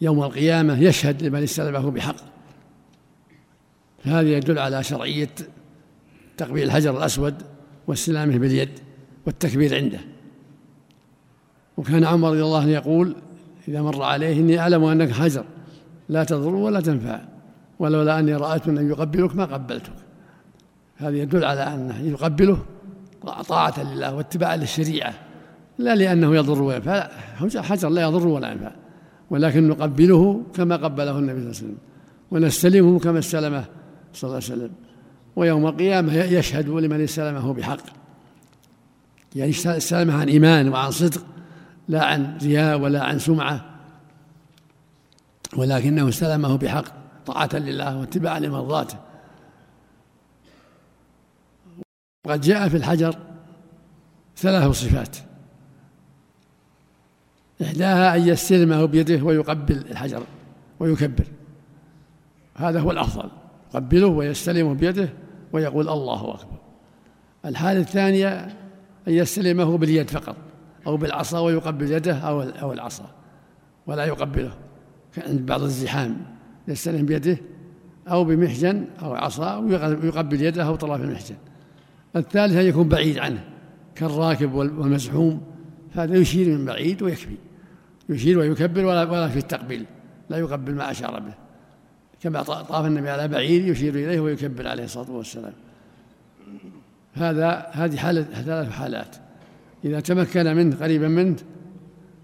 [0.00, 2.16] يوم القيامة يشهد لمن استلمه بحق.
[4.04, 5.30] فهذا يدل على شرعية
[6.36, 7.34] تقبيل الحجر الأسود
[7.86, 8.70] واستلامه باليد
[9.26, 10.00] والتكبير عنده.
[11.76, 13.16] وكان عمر رضي الله عنه يقول
[13.68, 15.44] إذا مر عليه إني أعلم أنك حجر
[16.08, 17.20] لا تضر ولا تنفع
[17.78, 19.92] ولولا أني رأيت أن يقبلك ما قبلتك.
[20.96, 22.58] هذا يدل على أنه يقبله
[23.48, 25.14] طاعة لله واتباعا للشريعة
[25.78, 27.08] لا لأنه يضر وينفع
[27.56, 28.72] حجر لا يضر ولا ينفع
[29.30, 31.76] ولكن نقبله كما قبله النبي صلى الله عليه وسلم
[32.30, 33.64] ونستلمه كما استلمه.
[34.14, 34.70] صلى الله عليه وسلم.
[35.36, 37.80] ويوم القيامة يشهد لمن استلمه بحق.
[39.36, 41.24] يعني استلمه عن إيمان وعن صدق
[41.88, 43.64] لا عن رياء ولا عن سمعة
[45.56, 46.84] ولكنه استلمه بحق
[47.26, 48.98] طاعة لله واتباعا لمرضاته
[52.26, 53.16] وقد جاء في الحجر
[54.36, 55.16] ثلاث صفات.
[57.62, 60.22] إحداها أن يستلمه بيده ويقبل الحجر
[60.80, 61.26] ويكبر.
[62.56, 63.30] هذا هو الأفضل.
[63.74, 65.08] يقبله ويستلمه بيده
[65.52, 66.58] ويقول الله أكبر.
[67.44, 68.28] الحالة الثانية
[69.08, 70.36] أن يستلمه باليد فقط
[70.86, 73.10] أو بالعصا ويقبل يده أو أو العصا
[73.86, 74.52] ولا يقبله.
[75.26, 76.16] عند بعض الزحام
[76.68, 77.38] يستلم بيده
[78.08, 81.36] أو بمحجن أو عصا ويقبل يده أو طرف المحجن.
[82.16, 83.44] الثالث أن يكون بعيد عنه
[83.94, 85.40] كالراكب والمزحوم
[85.94, 87.36] فهذا يشير من بعيد ويكفي
[88.08, 89.84] يشير ويكبر ولا في التقبيل
[90.30, 91.47] لا يقبل ما أشار به.
[92.22, 95.52] كما طاف النبي على بعيد يشير إليه ويكبر عليه الصلاة والسلام.
[97.14, 99.16] هذا هذه حالة ثلاث حالات.
[99.84, 101.36] إذا تمكن منه قريبا منه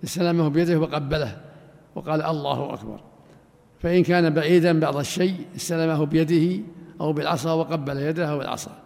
[0.05, 1.41] استلمه بيده وقبله
[1.95, 3.01] وقال الله أكبر.
[3.79, 6.63] فإن كان بعيدا بعض الشيء استلمه بيده
[7.01, 8.79] أو بالعصا وقبل يده أو العصا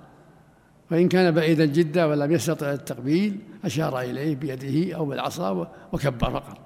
[0.91, 6.59] وإن كان بعيدا جدا ولم يستطع التقبيل أشار إليه بيده أو بالعصا وكبر فقط.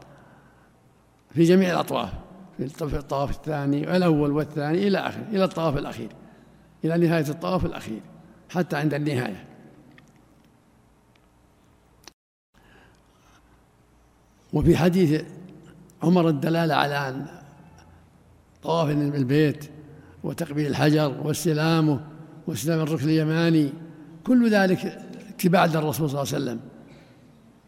[1.35, 2.13] في جميع الأطواف
[2.69, 6.09] في الطواف الثاني الأول والثاني إلى آخر إلى الطواف الأخير
[6.85, 8.01] إلى نهاية الطواف الأخير
[8.51, 9.45] حتى عند النهاية.
[14.53, 15.25] وفي حديث
[16.03, 17.27] عمر الدلالة على أن
[18.63, 19.71] طواف البيت
[20.25, 22.01] وتقبيل الحجر واستلامه
[22.47, 23.73] واستلام الركن اليماني
[24.27, 24.99] كل ذلك
[25.29, 26.61] اتباع للرسول صلى الله عليه وسلم.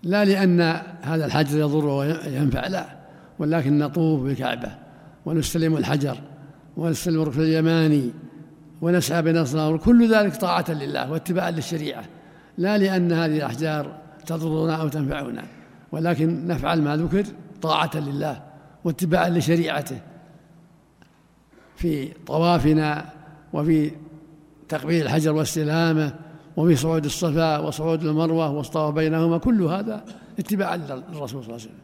[0.02, 0.60] لا لأن
[1.02, 2.86] هذا الحجر يضر وينفع لا
[3.38, 4.83] ولكن نطوف بالكعبة
[5.26, 6.16] ونستلم الحجر
[6.76, 8.10] ونستلم الركن اليماني
[8.82, 12.04] ونسعى بنصره كل ذلك طاعة لله واتباعا للشريعة.
[12.58, 15.44] لا لأن هذه الأحجار تضرنا أو تنفعنا
[15.92, 17.24] ولكن نفعل ما ذكر
[17.62, 18.42] طاعة لله
[18.84, 20.00] واتباعا لشريعته.
[21.76, 23.04] في طوافنا
[23.52, 23.90] وفي
[24.68, 26.14] تقبيل الحجر واستلامه
[26.56, 30.04] وفي صعود الصفا وصعود المروة والطواف بينهما كل هذا
[30.38, 31.83] اتباعا للرسول صلى الله عليه وسلم.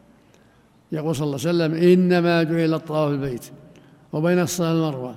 [0.91, 3.45] يقول صلى الله عليه وسلم إنما جعل الطواف البيت
[4.13, 5.15] وبين الصلاة والمروة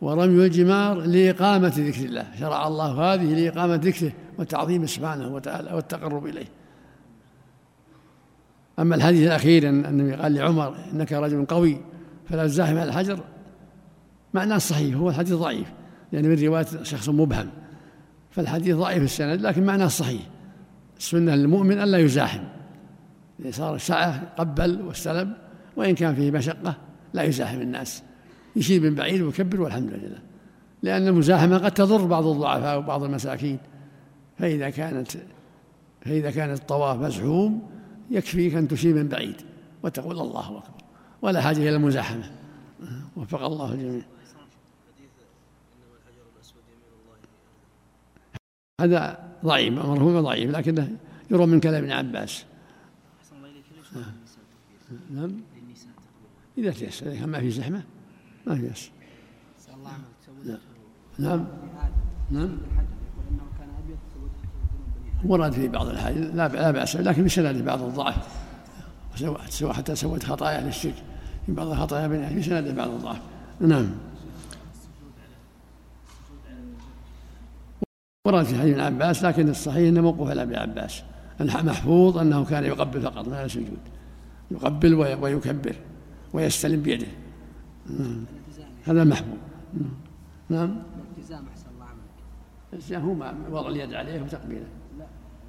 [0.00, 2.26] ورمي الجمار لإقامة ذكر الله.
[2.40, 6.46] شرع الله هذه لإقامة ذكره وتعظيم سبحانه وتعالى والتقرب إليه.
[8.78, 11.80] أما الحديث الأخير أن النبي قال لعمر إنك رجل قوي
[12.28, 13.20] فلا تزاحم على الحجر
[14.34, 15.68] معناه صحيح هو الحديث ضعيف
[16.12, 17.48] لأن يعني من رواية شخص مبهم
[18.30, 20.22] فالحديث ضعيف السند لكن معناه صحيح.
[20.98, 22.44] السنة للمؤمن ألا يزاحم.
[23.50, 25.36] صار سعة قبل واستلم
[25.76, 26.76] وإن كان فيه مشقة
[27.14, 28.02] لا يزاحم الناس.
[28.56, 30.18] يشير من بعيد ويكبر والحمد لله.
[30.82, 33.58] لأن المزاحمة قد تضر بعض الضعفاء وبعض المساكين.
[34.38, 35.12] فإذا كانت
[36.00, 37.70] فإذا كان الطواف مزحوم
[38.10, 39.36] يكفيك أن تشير من بعيد
[39.82, 40.84] وتقول الله أكبر.
[41.22, 42.30] ولا حاجة إلى المزاحمة.
[43.16, 44.02] وفق الله الجميع.
[48.80, 50.96] هذا ضعيف مرهوم ضعيف لكنه
[51.30, 52.44] يروى من كلام ابن عباس.
[55.10, 55.32] نعم.
[56.58, 57.82] إذا تيسر إذا ما في زحمة
[58.46, 58.90] ما في يسر
[61.18, 61.44] نعم.
[62.30, 62.58] نعم.
[65.24, 68.16] ورد في بعض الحديث لا لا بأس لكن بسند بعض الضعف.
[69.48, 70.94] سوى حتى سوت خطايا للشرك
[71.46, 73.20] في بعض الخطايا بين في سنده بعض الضعف.
[73.60, 73.90] نعم.
[78.26, 81.02] ورد في حديث ابن عباس لكن الصحيح انه موقوف على ابن عباس.
[81.40, 83.78] محفوظ أنه كان يقبل فقط لا السجود
[84.50, 85.76] يقبل ويكبر
[86.32, 87.06] ويستلم بيده.
[88.84, 89.38] هذا محفوظ
[90.48, 90.76] نعم.
[91.16, 91.86] الالتزام أحسن الله
[92.72, 94.66] الالتزام هو وضع اليد عليه وتقبيله
[94.98, 95.04] لا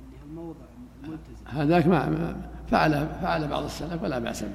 [0.06, 0.66] اللي الموضع
[1.04, 1.48] ملتزم.
[1.48, 2.36] هذاك ما
[2.72, 4.50] فعل فعل بعض السلف ولا بأس به.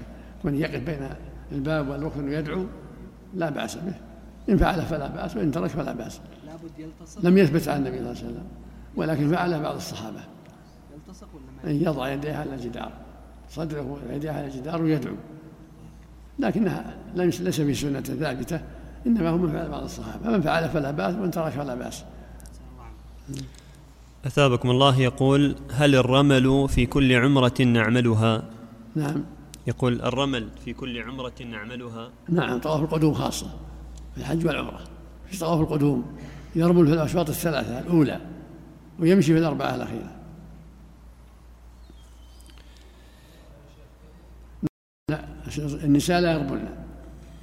[0.44, 1.09] من يقف بين
[1.52, 2.66] الباب والركن ويدعو
[3.35, 3.94] لا بأس به.
[4.48, 6.20] إن فعل فلا بأس وإن ترك فلا بأس.
[6.46, 7.24] لابد يلتصق.
[7.24, 8.46] لم يثبت عن النبي صلى الله عليه وسلم.
[8.96, 10.20] ولكن فعله بعض الصحابة.
[10.94, 12.92] يلتصق ولا ما إن يضع يديه على الجدار.
[13.55, 15.15] صدره ويديه على الجدار ويدعو.
[16.38, 18.61] لكنها ليس في سنة ثابتة
[19.07, 20.25] إنما هو من فعل بعض الصحابة.
[20.25, 22.05] فمن فعل فلا بأس ومن ترك فلا بأس.
[24.27, 28.43] أثابكم الله يقول هل الرمل في كل عمرة نعملها؟
[28.95, 29.25] نعم.
[29.67, 32.11] يقول الرمل في كل عمرة نعملها.
[32.29, 33.47] نعم طواف القدوم خاصة
[34.15, 34.81] في الحج والعمرة.
[35.31, 36.05] في طواف القدوم
[36.57, 38.21] يرمل في الأشواط الثلاثة الأولى
[39.01, 40.22] ويمشي في الأربعة الأخيرة.
[45.11, 45.25] لا
[45.85, 46.69] النساء لا يرملن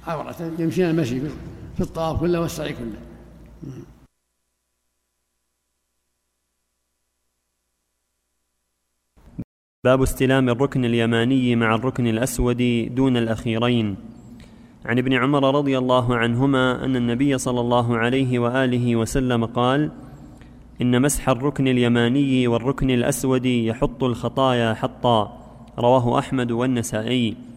[0.06, 1.20] عورة يمشين المشي
[1.76, 3.00] في الطواف كله والسعي كله.
[9.84, 13.96] باب استلام الركن اليماني مع الركن الأسود دون الأخيرين.
[14.84, 19.90] عن ابن عمر رضي الله عنهما أن النبي صلى الله عليه وآله وسلم قال
[20.80, 25.36] إن مسح الركن اليماني والركن الأسود يحط الخطايا حطا
[25.78, 27.49] رواه أحمد والنسائي.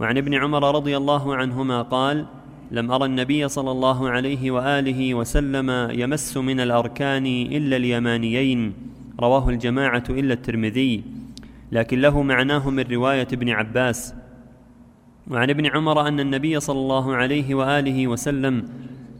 [0.00, 2.26] وعن ابن عمر رضي الله عنهما قال
[2.70, 8.72] لم أرى النبي صلى الله عليه وآله وسلم يمس من الأركان إلا اليمانيين.
[9.20, 11.02] رواه الجماعة إلا الترمذي.
[11.72, 14.14] لكن له معناه من رواية ابن عباس.
[15.30, 18.64] وعن ابن عمر أن النبي صلى الله عليه وآله وسلم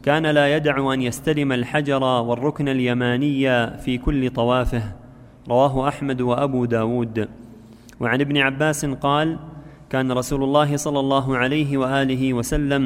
[0.03, 4.83] كان لا يدع أن يستلم الحجر والركن اليماني في كل طوافه.
[5.49, 7.27] رواه أحمد وأبو داود.
[7.99, 9.37] وعن ابن عباس قال
[9.91, 12.83] كان رسول الله صلى الله عليه وآله وسلم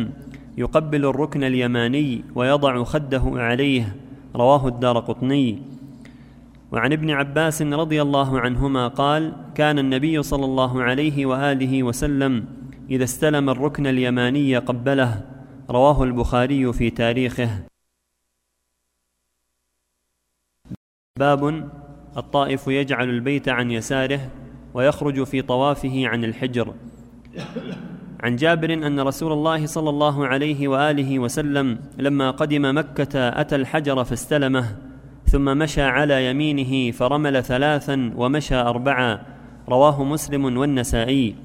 [0.57, 3.95] يقبل الركن اليماني ويضع خده عليه.
[4.35, 5.61] رواه الدار قطني.
[6.71, 12.45] وعن ابن عباس رضي الله عنهما قال كان النبي صلى الله عليه وآله وسلم
[12.89, 15.21] إذا استلم الركن اليماني قبله.
[15.69, 17.49] رواه البخاري في تاريخه.
[21.19, 21.69] باب
[22.17, 24.31] الطائف يجعل البيت عن يساره
[24.73, 26.73] ويخرج في طوافه عن الحجر.
[28.19, 34.03] عن جابر أن رسول الله صلى الله عليه وآله وسلم لما قدم مكة أتى الحجر
[34.03, 34.75] فاستلمه
[35.25, 39.19] ثم مشى على يمينه فرمل ثلاثا ومشى اربعا.
[39.69, 41.35] رواه مسلم والنسائي.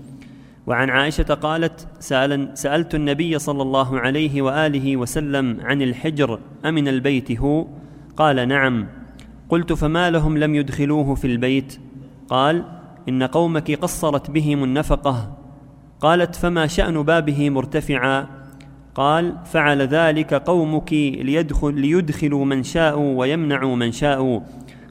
[0.67, 7.41] وعن عائشة قالت سأل سألت النبي صلى الله عليه وآله وسلم عن الحجر أمن البيت
[7.41, 7.67] هو؟
[8.17, 8.87] قال نعم.
[9.49, 11.81] قلت فما لهم لم يدخلوه في البيت؟
[12.29, 12.65] قال
[13.09, 15.40] إن قومك قصرت بهم النفقة.
[16.01, 18.27] قالت فما شأن بابه مرتفعا؟
[18.95, 24.41] قال فعل ذلك قومك ليدخل ليدخلوا من شاءوا ويمنعوا من شاءوا.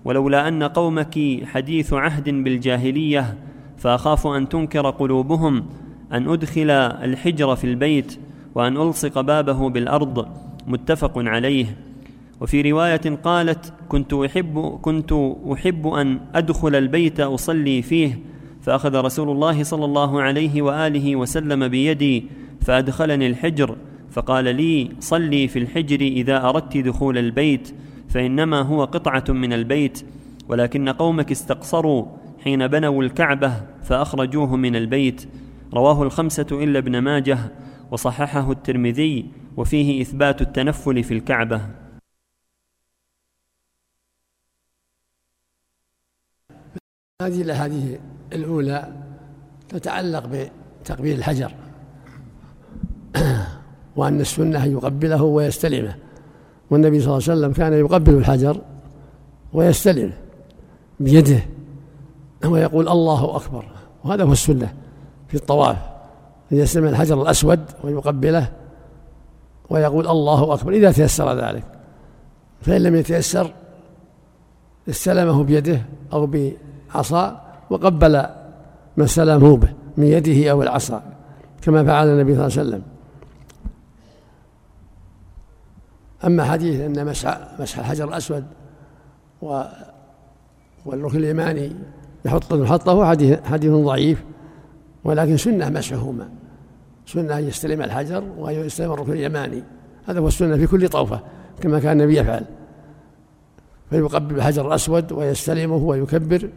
[0.06, 3.38] ولولا أن قومك حديث عهد بالجاهلية
[3.78, 5.66] فأخاف أن تنكر قلوبهم
[6.14, 8.20] أن أدخل الحجر في البيت
[8.56, 10.28] وأن ألصق بابه بالأرض.
[10.68, 11.66] متفق عليه.
[12.42, 15.14] وفي رواية قالت كنت أحب كنت
[15.54, 18.20] أحب أن أدخل البيت أصلي فيه
[18.70, 22.26] فأخذ رسول الله صلى الله عليه وآله وسلم بيدي
[22.62, 23.78] فأدخلني الحجر
[24.12, 27.76] فقال لي صلي في الحجر إذا أردت دخول البيت
[28.10, 30.06] فإنما هو قطعة من البيت
[30.50, 32.06] ولكن قومك استقصروا
[32.44, 33.54] حين بنوا الكعبة
[33.84, 35.28] فأخرجوه من البيت
[35.74, 37.38] رواه الخمسة إلا ابن ماجه
[37.92, 39.26] وصححه الترمذي
[39.58, 41.62] وفيه إثبات التنفل في الكعبة.
[47.22, 48.00] هذه الاحاديث
[48.34, 48.94] الأولى
[49.70, 50.24] تتعلق
[50.84, 51.52] بتقبيل الحجر
[53.96, 55.96] وأن السنة أن يقبله ويستلمه
[56.70, 58.62] والنبي صلى الله عليه وسلم كان يقبل الحجر
[59.54, 60.14] ويستلمه
[61.00, 61.40] بيده
[62.46, 63.66] ويقول الله أكبر
[64.04, 64.74] وهذا هو السنة
[65.28, 65.78] في الطواف
[66.52, 68.50] أن يستلم الحجر الأسود ويقبله
[69.70, 71.64] ويقول الله أكبر إذا تيسر ذلك
[72.62, 73.54] فإن لم يتيسر
[74.90, 75.82] استلمه بيده
[76.14, 76.30] أو
[76.96, 78.14] عصا وقبل
[78.98, 81.04] ما استلمه به من يده أو العصا
[81.62, 82.82] كما فعل النبي صلى الله عليه وسلم.
[86.26, 88.46] أما حديث أن مسح مسح الحجر الأسود
[89.42, 89.62] و
[90.86, 91.76] والركن اليماني
[92.26, 94.24] يحط حطه حديث حديث ضعيف
[95.04, 96.30] ولكن سنة مسحهما.
[97.06, 99.64] سنة أن يستلم الحجر وأن يستلم الركن اليماني.
[100.06, 101.20] هذا هو السنة في كل طوفة
[101.62, 102.46] كما كان النبي يفعل.
[103.90, 106.50] فيقبل الحجر الأسود ويستلمه ويكبر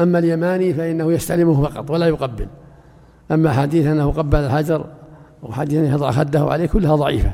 [0.00, 2.46] أما اليماني فإنه يستلمه فقط ولا يقبل.
[3.30, 4.84] أما حديث أنه قبل الحجر
[5.42, 7.32] وحديث أنه يضع خده عليه كلها ضعيفة.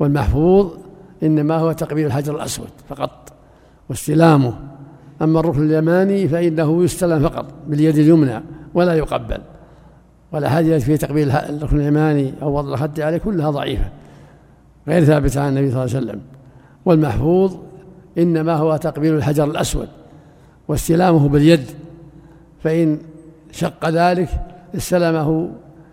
[0.00, 0.72] والمحفوظ
[1.22, 3.32] إنما هو تقبيل الحجر الأسود فقط
[3.88, 4.54] واستلامه.
[5.22, 8.40] أما الركن اليماني فإنه يستلم فقط باليد اليمنى
[8.74, 9.38] ولا يقبل.
[10.32, 13.90] والأحاديث في تقبيل الركن اليماني أو وضع الخد عليه كلها ضعيفة.
[14.88, 16.20] غير ثابتة عن النبي صلى الله عليه وسلم.
[16.84, 17.56] والمحفوظ
[18.18, 19.88] إنما هو تقبيل الحجر الأسود
[20.68, 21.64] واستلامه باليد
[22.64, 22.98] فإن
[23.50, 24.28] شق ذلك
[24.74, 25.50] استلمه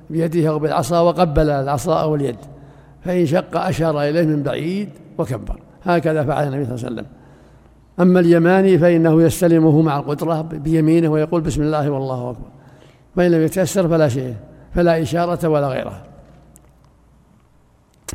[0.10, 2.36] بيده أو بالعصا وقبل العصا أو اليد.
[3.06, 5.60] فإن شق أشار إليه من بعيد وكبر.
[5.84, 7.06] هكذا فعل النبي صلى الله عليه وسلم.
[8.00, 12.48] أما اليماني فإنه يستلمه مع القدرة بيمينه ويقول بسم الله والله أكبر.
[13.16, 14.36] فإن لم يتيسر فلا شيء
[14.76, 16.04] فلا إشارة ولا غيرها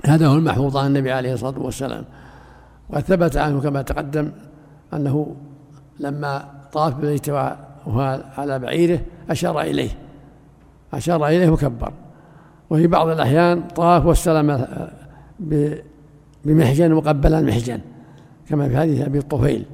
[0.04, 2.04] هذا هو المحفوظ عن النبي عليه الصلاة والسلام.
[2.90, 4.30] وقد ثبت عنه كما تقدم
[4.94, 5.36] أنه
[6.00, 7.30] لما طاف بالبيت
[7.86, 9.90] وهو على بعيره أشار إليه.
[10.92, 11.92] أشار إليه وكبر
[12.70, 14.66] وفي بعض الأحيان طاف واستلم
[16.44, 17.80] بمحجن مقبلا محجن
[18.48, 19.64] كما في حديث أبي الطفيل.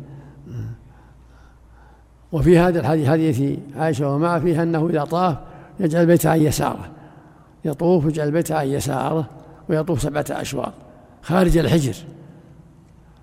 [2.33, 5.37] وفي هذا الحديث حديث عائشة ومع فيها أنه إذا طاف
[5.81, 6.91] يجعل البيت عن يساره.
[7.65, 9.29] يطوف يجعل البيت عن يساره
[9.69, 10.73] ويطوف سبعة أشواط
[11.23, 11.95] خارج الحجر.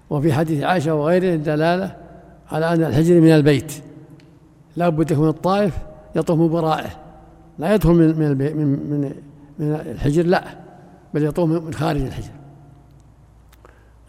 [0.09, 1.95] وفي حديث عائشة وغيره الدلالة
[2.51, 3.83] على أن الحجر من البيت.
[4.79, 5.77] لا بد يكون الطائف
[6.15, 6.89] يطوف من ورائه
[7.59, 9.13] لا يدخل من من من,
[9.59, 10.43] من, الحجر لا
[11.13, 12.31] بل يطوف من خارج الحجر.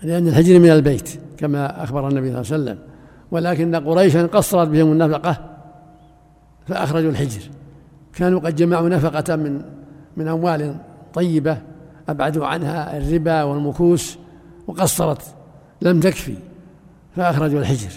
[0.02, 2.78] لأن الحجر من البيت كما أخبر النبي صلى الله عليه وسلم.
[3.30, 5.36] ولكن قريشا قصرت بهم النفقة
[6.66, 7.42] فأخرجوا الحجر.
[8.14, 9.62] كانوا قد جمعوا نفقة من
[10.16, 10.76] من أموال
[11.14, 11.58] طيبة
[12.08, 14.18] أبعدوا عنها الربا والمكوس
[14.66, 15.22] وقصرت
[15.82, 16.36] لم تكفي
[17.16, 17.90] فأخرجوا الحجر.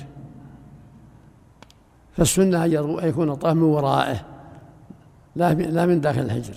[2.18, 2.72] فالسنة أن
[3.03, 4.26] يكون الطواف من ورائه
[5.36, 6.53] لا لا من داخل الحجر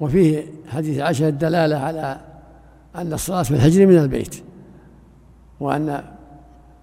[0.00, 2.20] وفيه حديث عائشة الدلالة على
[2.96, 4.42] أن الصلاة في الحجر من البيت
[5.60, 6.02] وأن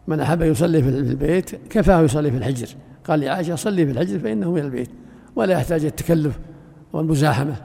[0.07, 2.67] من أحب يصلي في البيت كفاه يصلي في الحجر
[3.07, 4.89] قال لعائشة صلي في الحجر فإنه من البيت
[5.35, 6.39] ولا يحتاج التكلف
[6.93, 7.55] والمزاحمة.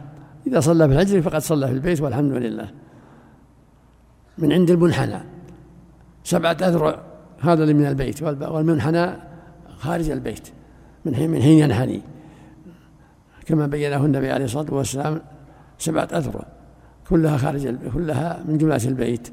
[0.47, 2.69] إذا صلى في الحجر فقد صلى في البيت والحمد لله.
[4.39, 5.19] من عند المنحنى
[6.25, 7.03] سبعة أذرع
[7.41, 9.32] هذا اللي من البيت والمنحنى
[9.83, 10.49] خارج البيت
[11.05, 12.01] من حين من حين ينحني.
[13.47, 15.21] كما بينه النبي عليه الصلاة والسلام
[15.79, 16.47] سبعة أذرع
[17.09, 19.33] كلها خارج كلها من جملة البيت.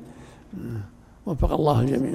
[1.25, 2.13] وفق الله الجميع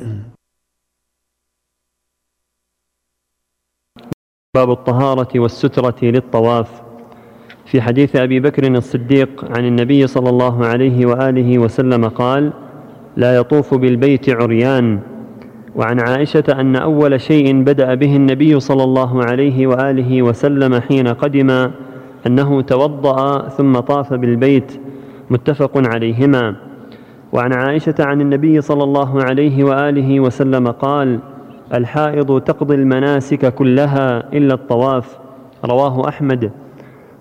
[4.55, 6.83] باب الطهارة والسترة للطواف.
[7.67, 12.53] في حديث أبي بكر الصديق عن النبي صلى الله عليه وآله وسلم قال
[13.17, 15.14] لا يطوف بالبيت عريان.
[15.77, 21.71] وعن عائشة أن أول شيء بدأ به النبي صلى الله عليه وآله وسلم حين قدم
[22.27, 24.81] أنه توضأ ثم طاف بالبيت
[25.31, 26.57] متفق عليهما.
[27.33, 31.19] وعن عائشة عن النبي صلى الله عليه وآله وسلم قال
[31.75, 35.19] الحائض تقضي المناسك كلها إلا الطواف.
[35.65, 36.51] رواه أحمد.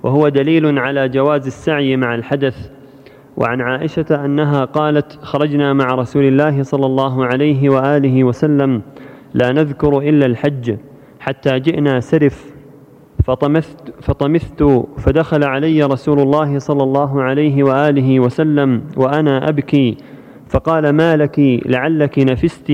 [0.03, 2.69] وهو دليل على جواز السعي مع الحدث.
[3.37, 8.81] وعن عائشة أنها قالت خرجنا مع رسول الله صلى الله عليه وآله وسلم
[9.33, 10.75] لا نذكر إلا الحج
[11.19, 12.53] حتى جئنا سرف
[13.23, 19.97] فطمثت, فطمثت فدخل علي رسول الله صلى الله عليه وآله وسلم وأنا أبكي
[20.49, 22.73] فقال ما لك؟ لعلك نفست.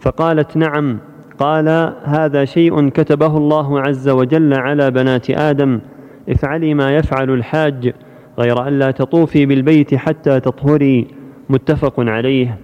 [0.00, 0.98] فقالت نعم.
[1.38, 5.80] قال هذا شيء كتبه الله عز وجل على بنات آدم
[6.28, 7.94] افعلي ما يفعل الحاج.
[8.38, 11.14] غير أن لا تطوفي بالبيت حتى تطهري
[11.48, 12.58] متفق عليه.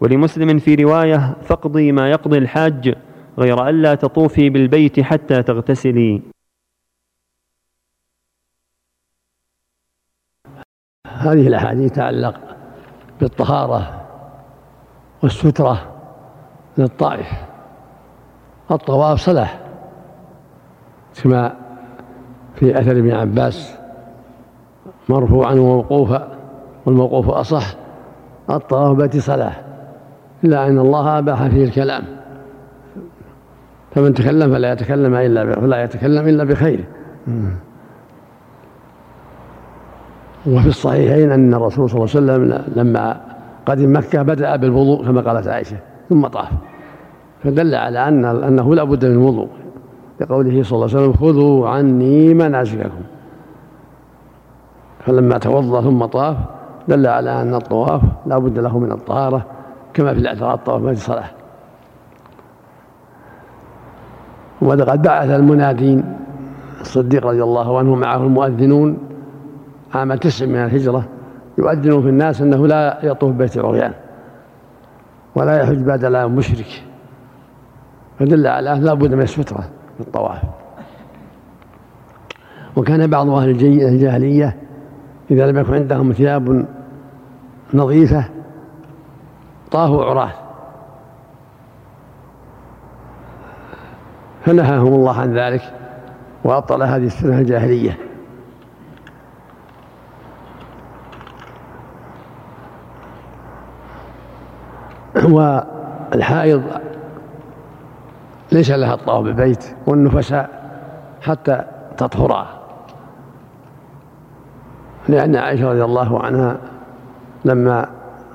[0.00, 2.94] ولمسلم في رواية فاقضي ما يقضي الحاج
[3.38, 6.22] غير أن لا تطوفي بالبيت حتى تغتسلي.
[11.06, 12.40] هذه الأحاديث تتعلق
[13.20, 14.06] بالطهارة
[15.22, 15.92] والسترة
[16.78, 17.26] للطائف.
[18.70, 19.48] الطواف صلاة
[21.22, 21.56] كما
[22.54, 23.78] في أثر ابن عباس
[25.08, 26.28] مرفوعا وموقوفا
[26.86, 27.74] والموقوف أصح.
[28.50, 29.52] الطواف بيت صلاة
[30.44, 32.02] إلا أن الله أباح فيه الكلام.
[33.94, 36.84] فمن تكلم فلا يتكلم إلا فلا يتكلم إلا بخير.
[40.46, 43.20] وفي الصحيحين أن الرسول صلى الله عليه وسلم لما
[43.66, 45.76] قدم مكة بدأ بالوضوء كما قالت عائشة
[46.08, 46.48] ثم طاف.
[47.44, 49.48] فدل على أن أنه لا بد من الوضوء
[50.20, 53.02] لقوله صلى الله عليه وسلم خذوا عني مناسككم
[55.06, 56.36] فلما توضأ ثم طاف
[56.88, 59.46] دل على أن الطواف لا بد له من الطهارة
[59.94, 61.30] كما في الاعتراض طواف ما في صلاة.
[64.62, 66.16] وقد بعث المنادين
[66.80, 68.98] الصديق رضي الله عنه معه المؤذنون
[69.94, 71.04] عام تسع من الهجرة
[71.58, 73.92] يؤذنون في الناس أنه لا يطوف بيت العريان
[75.34, 76.84] ولا يحج بعد الآن مشرك.
[78.18, 79.64] فدل على أن لا بد من السترة
[79.96, 80.42] في الطواف.
[82.76, 84.65] وكان بعض أهل الجاهلية
[85.30, 86.66] إذا لم يكن عندهم ثياب
[87.74, 88.24] نظيفة
[89.70, 90.32] طافوا عراه
[94.44, 95.62] فنهاهم الله عن ذلك
[96.44, 97.98] وأبطل هذه السنة الجاهلية.
[105.24, 106.62] والحائض
[108.52, 110.70] ليس لها الطواف بالبيت والنفساء
[111.22, 111.64] حتى
[111.96, 112.55] تطهرا
[115.08, 116.56] لأن عائشة رضي الله عنها
[117.44, 117.86] لما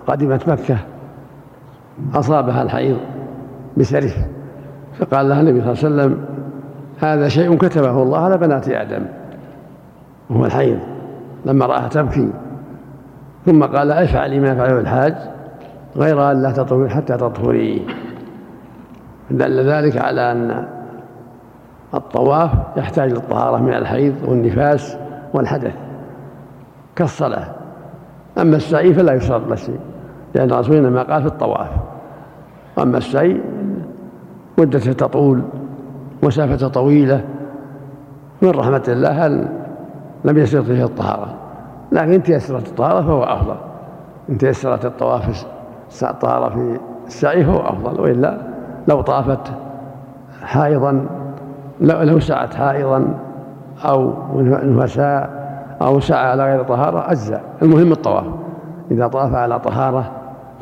[0.07, 0.77] قدمت مكة
[2.13, 2.97] أصابها الحيض
[3.77, 4.17] بسرف
[4.99, 6.25] فقال لها النبي صلى الله عليه وسلم
[7.01, 9.05] هذا شيء كتبه الله على بنات آدم
[10.29, 10.79] وهو الحيض
[11.45, 12.29] لما رآها تبكي.
[13.45, 15.15] ثم قال أفعلي ما يفعله الحاج
[15.95, 17.85] غير أن لا تطهري حتى تطهري.
[19.31, 20.65] دل ذلك على أن
[21.93, 24.97] الطواف يحتاج للطهارة من الحيض والنفاس
[25.33, 25.73] والحدث.
[26.95, 27.47] كالصلاة.
[28.37, 29.79] أما السعي فلا يشترط له شيء
[30.35, 31.69] لأن الرسول إنما قال في الطواف.
[32.79, 33.41] أما السعي
[34.57, 35.41] مدته تطول
[36.23, 37.23] مسافة طويلة
[38.41, 39.47] من رحمة الله هل
[40.25, 41.33] لم يسر فيه الطهارة.
[41.91, 43.55] لكن إن تيسرت الطهارة فهو أفضل.
[44.29, 45.45] إن تيسرت الطواف
[46.03, 48.01] الطهارة في السعي فهو أفضل.
[48.01, 48.37] وإلا
[48.87, 49.51] لو طافت
[50.43, 51.05] حائضا
[51.81, 53.13] لو سعت حائضا
[53.85, 54.13] أو
[54.63, 55.40] نفساء
[55.81, 58.25] أو سعى على غير طهارة أجزاء المهم الطواف.
[58.91, 60.11] إذا طاف على طهارة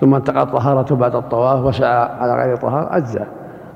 [0.01, 3.27] ثم انتقضت طهارته بعد الطواف وسعى على غير طهارة أجزاء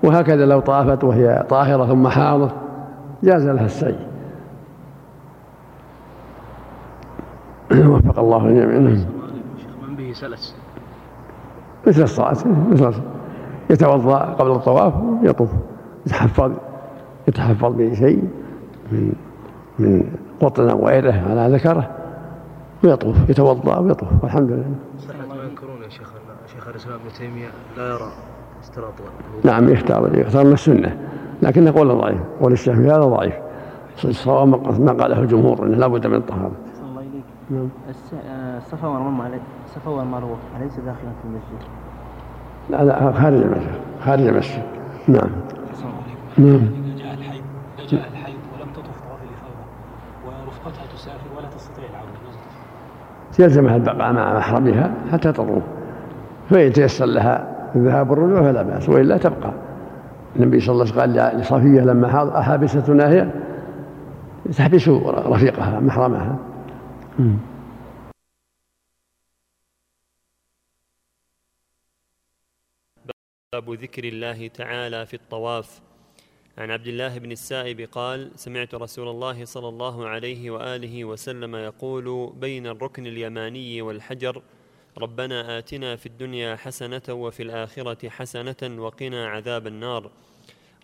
[0.03, 2.51] وهكذا لو طافت وهي طاهرة ثم حاضت
[3.23, 3.95] جاز لها السعي.
[7.91, 8.79] وفق الله الجميع.
[9.87, 10.55] من به سلس
[11.87, 12.37] مثل الصلاة.
[12.71, 12.93] مثل
[13.69, 15.49] يتوضأ قبل الطواف يطوف
[16.05, 16.51] يتحفظ
[17.27, 18.23] يتحفظ بشيء
[18.91, 19.13] من
[19.79, 20.03] من
[20.43, 21.89] قطن أو غيره على ذكره
[22.83, 24.75] ويطوف يتوضأ ويطوف والحمد لله.
[25.29, 26.13] ما ينكرون يا شيخ
[26.53, 28.11] شيخ الإسلام ابن تيمية لا يرى
[28.63, 28.93] اشتراط
[29.43, 30.97] نعم يختار يختار من السنة
[31.41, 33.33] لكن قول ضعيف قول الشافعي هذا ضعيف
[34.05, 34.47] الصواب
[34.81, 36.51] ما قاله الجمهور إنه لابد من الطهارة.
[36.83, 37.23] الله اليك.
[37.49, 37.69] نعم.
[38.57, 41.67] الصفا والمروة الصفا والمروة أليس داخلا في المسجد؟
[42.69, 44.63] لا لا خارج المسجد خارج المسجد
[45.07, 45.29] نعم.
[46.37, 46.67] نعم.
[46.85, 47.43] إذا جاء الحيض
[47.79, 49.63] إذا جاء الحيض ولم تطف طواف الإفاضة
[50.25, 52.23] ورفقتها تسافر ولا تستطيع العودة
[53.39, 55.63] يلزمها البقاء مع محرمها حتى تطوف
[56.49, 59.53] فإن تيسر لها الذهاب والرجوع فلا بأس وإلا تبقى.
[60.35, 63.31] النبي صلى الله عليه وسلم قال لصفية لما أحابستنا هي
[64.57, 66.37] تحبس رفيقها محرمها.
[73.53, 75.81] باب ذكر الله تعالى في الطواف.
[76.57, 82.33] عن عبد الله بن السائب قال سمعت رسول الله صلى الله عليه وآله وسلم يقول
[82.35, 84.41] بين الركن اليماني والحجر
[84.97, 90.11] ربنا آتنا في الدنيا حسنة وفي الآخرة حسنة وقنا عذاب النار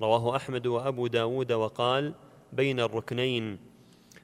[0.02, 2.14] رواه أحمد وأبو داود وقال
[2.54, 3.60] بين الركنين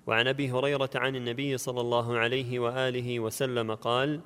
[0.08, 4.22] وعن أبي هريرة عن النبي صلى الله عليه وآله وسلم قال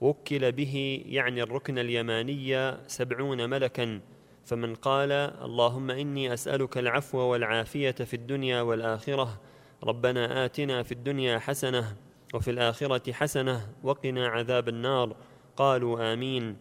[0.00, 4.00] وكل به يعني الركن اليماني سبعون ملكا
[4.48, 9.40] فمن قال اللهم إني أسألك العفو والعافية في الدنيا والآخرة
[9.84, 11.96] ربنا آتنا في الدنيا حسنة
[12.34, 15.16] وفي الآخرة حسنة وقنا عذاب النار.
[15.56, 16.56] قالوا آمين.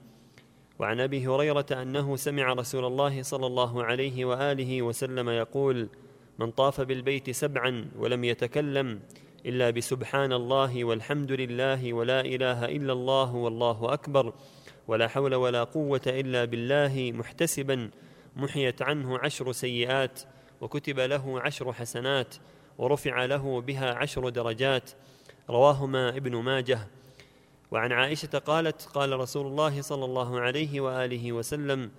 [0.79, 5.89] وعن أبي هريرة أنه سمع رسول الله صلى الله عليه وآله وسلم يقول
[6.39, 8.99] من طاف بالبيت سبعا ولم يتكلم
[9.45, 14.33] إلا بسبحان الله والحمد لله ولا إله إلا الله والله أكبر
[14.87, 17.89] ولا حول ولا قوة إلا بالله محتسبا
[18.35, 20.21] محيت عنه عشر سيئات
[20.61, 22.35] وكتب له عشر حسنات
[22.77, 24.91] ورفع له بها عشر درجات
[25.49, 26.79] رواهما ابن ماجه.
[27.71, 31.91] وعن عائشة قالت قال رسول الله صلى الله عليه وآله وسلم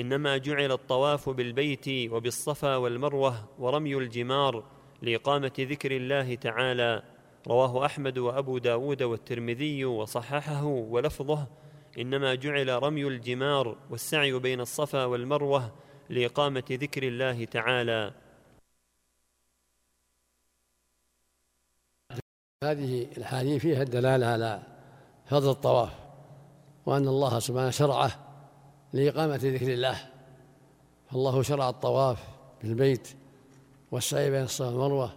[0.00, 4.64] إنما جعل الطواف بالبيت وبالصفا والمروة ورمي الجمار
[5.02, 7.02] لإقامة ذكر الله تعالى.
[7.48, 11.46] رواه أحمد وأبو داود والترمذي وصححه ولفظه
[11.98, 15.72] إنما جعل رمي الجمار والسعي بين الصفا والمروة
[16.10, 18.12] لإقامة ذكر الله تعالى.
[22.64, 24.62] هذه الحديث فيها الدلالة على
[25.26, 25.92] فضل الطواف
[26.86, 28.10] وأن الله سبحانه شرعه
[28.92, 30.10] لإقامة ذكر الله.
[31.10, 32.24] فالله شرع الطواف
[32.62, 33.08] بالبيت
[33.90, 35.16] والسعي بين الصفا والمروة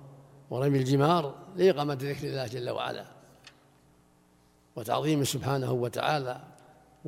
[0.50, 3.06] ورمي الجمار لإقامة ذكر الله جل وعلا
[4.76, 6.49] وتعظيمه سبحانه وتعالى.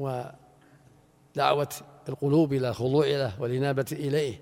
[0.02, 1.70] ودعوة
[2.10, 4.42] القلوب إلى الخضوع له والإنابة إليه.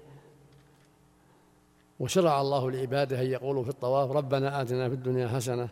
[1.99, 5.69] وشرع الله لعباده أن يقولوا في الطواف ربنا آتنا في الدنيا حسنة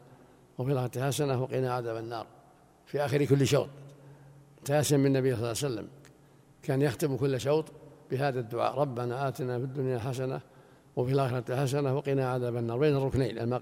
[0.58, 2.28] وفي الآخرة حسنة وقنا عذاب النار.
[2.86, 3.70] في آخر كل شوط.
[4.66, 5.88] تاسم من النبي صلى الله عليه وسلم.
[6.64, 7.66] كان يختم كل شوط
[8.12, 10.42] بهذا الدعاء ربنا آتنا في الدنيا حسنة
[10.96, 12.78] وفي الآخرة حسنة وقنا عذاب النار.
[12.78, 13.60] بين الركنين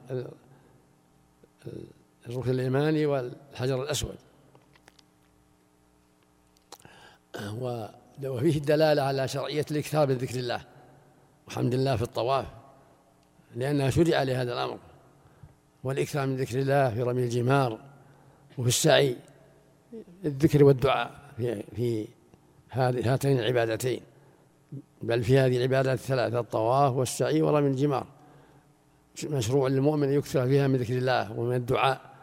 [2.27, 4.15] الركن الإيماني والحجر الأسود.
[8.23, 10.61] وفيه الدلالة على شرعية الإكثار من ذكر الله
[11.47, 12.45] وحمد الله في الطواف
[13.55, 14.77] لأنها شرع لهذا الأمر.
[15.83, 17.79] والإكثار من ذكر الله في رمي الجمار
[18.57, 19.15] وفي السعي
[20.25, 22.07] الذكر والدعاء في في
[22.71, 24.01] هاتين العبادتين.
[25.01, 28.07] بل في هذه العبادات الثلاثة الطواف والسعي ورمي الجمار.
[29.23, 32.14] مشروع للمؤمن يكثر فيها من ذكر الله ومن الدعاء.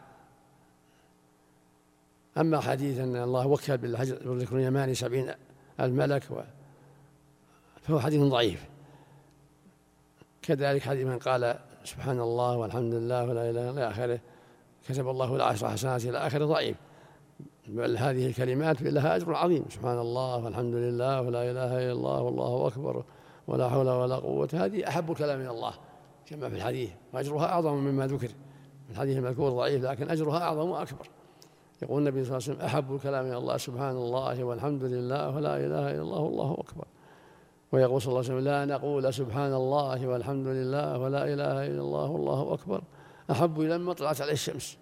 [2.37, 5.33] أما حديث أن الله وكل بالحجر بالذكر اليماني سبعين
[5.79, 6.23] الملك
[7.81, 8.65] فهو حديث ضعيف.
[10.41, 14.19] كذلك حديث من قال سبحان الله والحمد لله ولا إله إلا آخره
[14.89, 16.77] كتب الله العشر حسنات إلى آخره ضعيف.
[17.67, 19.65] بل هذه الكلمات لها أجر عظيم.
[19.69, 23.03] سبحان الله والحمد لله ولا إله إلا الله والله أكبر
[23.47, 24.49] ولا حول ولا قوة.
[24.53, 25.73] هذه أحب الكلام إلى الله
[26.25, 28.29] كما في الحديث وأجرها أعظم مما ذكر.
[28.91, 31.07] الحديث المذكور ضعيف لكن أجرها أعظم وأكبر.
[31.83, 35.57] يقول النبي صلى الله عليه وسلم أحب الكلام إلى الله سبحان الله والحمد لله ولا
[35.57, 36.85] إله إلا الله والله أكبر.
[37.71, 42.09] ويقول صلى الله عليه وسلم لا نقول سبحان الله والحمد لله ولا إله إلا الله
[42.09, 42.81] والله أكبر.
[43.31, 44.77] أحب إلى ما طلعت عليه الشمس.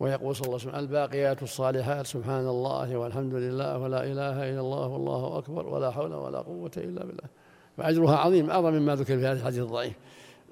[0.00, 4.86] ويقول صلى الله عليه وسلم الباقيات الصالحات سبحان الله والحمد لله ولا إله إلا الله
[4.86, 7.28] والله أكبر ولا حول ولا قوة إلا بالله.
[7.76, 9.96] فأجرها عظيم أعظم مما ذكر في هذا الحديث الضعيف.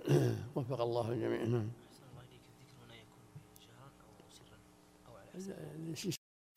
[0.57, 1.62] وفق الله الجميع.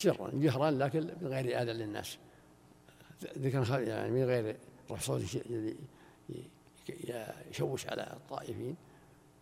[0.03, 2.17] شرا جهرا لكن بغير اذى للناس.
[3.37, 4.57] ذكر يعني من غير
[4.91, 5.21] رفع صوت
[7.51, 8.75] يشوش على الطائفين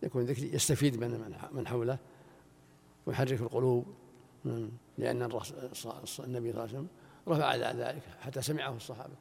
[0.02, 1.98] يكون ذكر يستفيد من من حوله
[3.06, 3.86] ويحرك القلوب
[4.98, 6.88] لأن النبي صلى الله عليه وسلم
[7.28, 9.14] رفع ذلك حتى سمعه الصحابة.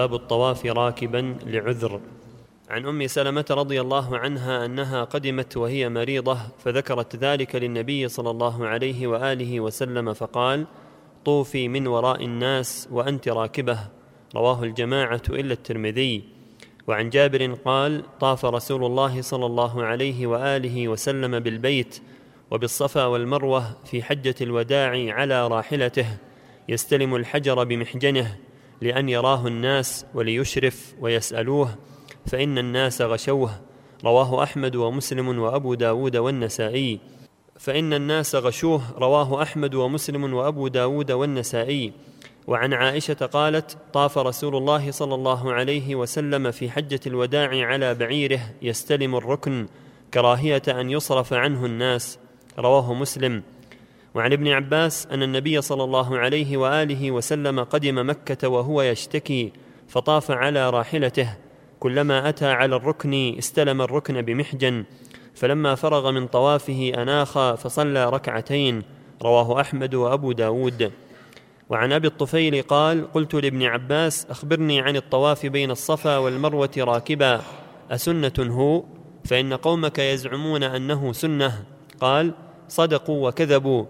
[0.00, 2.00] باب الطواف راكبا لعذر.
[2.70, 8.66] عن أم سلمة رضي الله عنها أنها قدمت وهي مريضة فذكرت ذلك للنبي صلى الله
[8.66, 10.66] عليه وآله وسلم فقال
[11.24, 13.78] طوفي من وراء الناس وأنت راكبة.
[14.34, 16.24] رواه الجماعة إلا الترمذي.
[16.86, 22.02] وعن جابر قال طاف رسول الله صلى الله عليه وآله وسلم بالبيت
[22.50, 26.06] وبالصفا والمروة في حجة الوداع على راحلته
[26.68, 28.36] يستلم الحجر بمحجنه
[28.80, 31.74] لأن يراه الناس وليشرف ويسألوه
[32.26, 33.60] فإن الناس غشوه.
[34.04, 37.00] رواه أحمد ومسلم وأبو داود والنسائي.
[37.58, 41.92] فإن الناس غشوه رواه أحمد ومسلم وأبو داود والنسائي.
[42.46, 48.40] وعن عائشة قالت طاف رسول الله صلى الله عليه وسلم في حجة الوداع على بعيره
[48.62, 49.66] يستلم الركن
[50.14, 52.18] كراهية أن يصرف عنه الناس.
[52.58, 53.42] رواه مسلم.
[54.14, 59.52] وعن ابن عباس أن النبي صلى الله عليه وآله وسلم قدم مكة وهو يشتكي
[59.88, 61.36] فطاف على راحلته.
[61.80, 64.84] كلما أتى على الركن استلم الركن بمحجن
[65.34, 68.82] فلما فرغ من طوافه أناخ فصلى ركعتين.
[69.22, 70.92] رواه أحمد وأبو داود.
[71.68, 77.40] وعن أبي الطفيل قال قلت لابن عباس أخبرني عن الطواف بين الصفا والمروة راكبا
[77.90, 78.84] أسنة هو؟
[79.24, 81.64] فإن قومك يزعمون أنه سنة.
[82.00, 82.34] قال
[82.68, 83.84] صدقوا وكذبوا.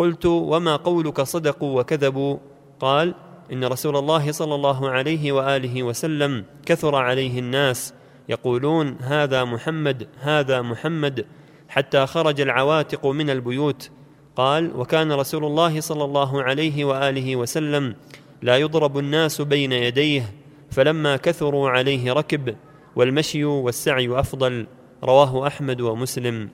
[0.00, 2.36] قلت وما قولك صدقوا وكذبوا.
[2.80, 3.14] قال
[3.52, 7.94] إن رسول الله صلى الله عليه وآله وسلم كثر عليه الناس
[8.28, 11.26] يقولون هذا محمد هذا محمد
[11.68, 13.90] حتى خرج العواتق من البيوت.
[14.36, 17.94] قال وكان رسول الله صلى الله عليه وآله وسلم
[18.42, 20.32] لا يضرب الناس بين يديه
[20.70, 22.56] فلما كثروا عليه ركب
[22.96, 24.66] والمشي والسعي أفضل.
[25.04, 26.48] رواه أحمد ومسلم.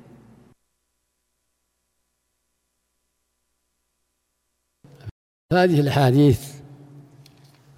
[5.57, 6.41] هذه الأحاديث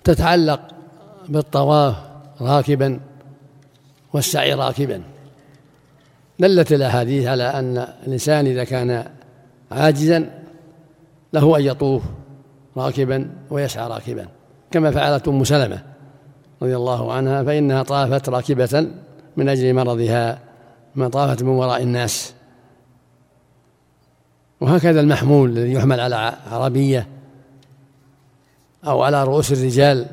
[0.05, 0.61] تتعلق
[1.29, 1.97] بالطواف
[2.41, 3.01] راكبا
[4.13, 5.03] والسعي راكبا.
[6.39, 9.05] دلت الأحاديث على أن الإنسان إذا كان
[9.71, 10.31] عاجزا
[11.33, 12.03] له أن يطوف
[12.77, 14.27] راكبا ويسعى راكبا.
[14.71, 15.83] كما فعلت أم سلمة
[16.63, 18.87] رضي الله عنها فإنها طافت راكبة
[19.37, 20.39] من أجل مرضها
[20.95, 22.35] ما طافت من وراء الناس.
[24.61, 27.07] وهكذا المحمول الذي يحمل على عربية
[28.87, 30.07] أو على رؤوس الرجال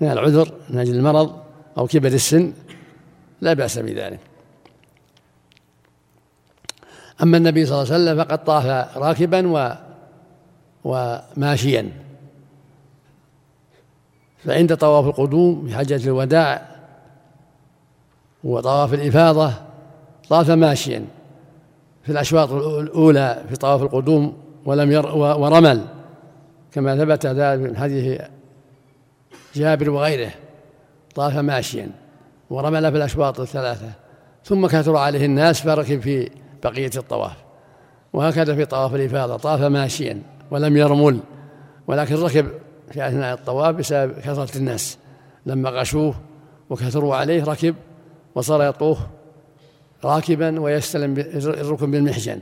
[0.00, 1.36] من العذر من أجل المرض
[1.78, 2.52] أو كبر السن
[3.40, 4.20] لا بأس بذلك.
[7.22, 9.74] أما النبي صلى الله عليه وسلم فقد طاف راكبا و
[10.84, 11.90] وماشيا.
[14.44, 16.68] فعند طواف القدوم في حجة الوداع
[18.44, 19.52] وطواف الإفاضة
[20.28, 21.04] طاف ماشيا.
[22.02, 25.86] في الأشواط الأولى في طواف القدوم ولم ير ورمل.
[26.74, 28.20] كما ثبت ذلك من حديث
[29.54, 30.30] جابر وغيره
[31.14, 31.90] طاف ماشيا
[32.50, 33.90] ورمل في الأشواط الثلاثة
[34.44, 36.30] ثم كثر عليه الناس فركب في
[36.62, 37.36] بقية الطواف.
[38.12, 41.20] وهكذا في طواف الإفاضة طاف ماشيا ولم يرمل
[41.86, 42.46] ولكن ركب
[42.92, 44.98] في أثناء الطواف بسبب كثرة الناس.
[45.46, 46.14] لما غشوه
[46.70, 47.74] وكثروا عليه ركب
[48.34, 48.98] وصار يطوف
[50.04, 52.40] راكبا ويستلم الركن بالمحجن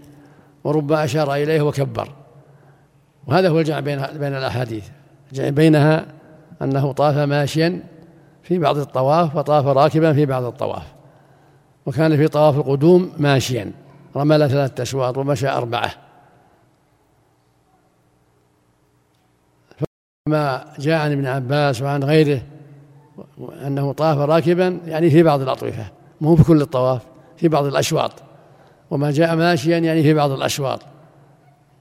[0.65, 2.22] وربما أشار إليه وكبر.
[3.27, 4.89] وهذا هو الجمع بين بين الأحاديث.
[5.33, 6.07] الجمع بينها
[6.63, 7.83] أنه طاف ماشيا
[8.43, 10.87] في بعض الطواف وطاف راكبا في بعض الطواف.
[11.87, 13.73] وكان في طواف القدوم ماشيا.
[14.17, 15.91] رمل ثلاثة أشواط ومشى أربعة.
[20.29, 22.43] ما جاء عن ابن عباس وعن غيره
[23.67, 25.85] أنه طاف راكبا يعني في بعض الأطرفة
[26.21, 27.03] مو في كل الطواف
[27.37, 28.13] في بعض الأشواط.
[28.91, 30.81] وما جاء ماشيا يعني في بعض الأشواط.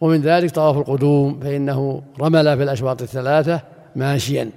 [0.02, 3.62] ومن ذلك طواف القدوم فإنه رمل في الأشواط الثلاثة
[3.96, 4.50] ماشيا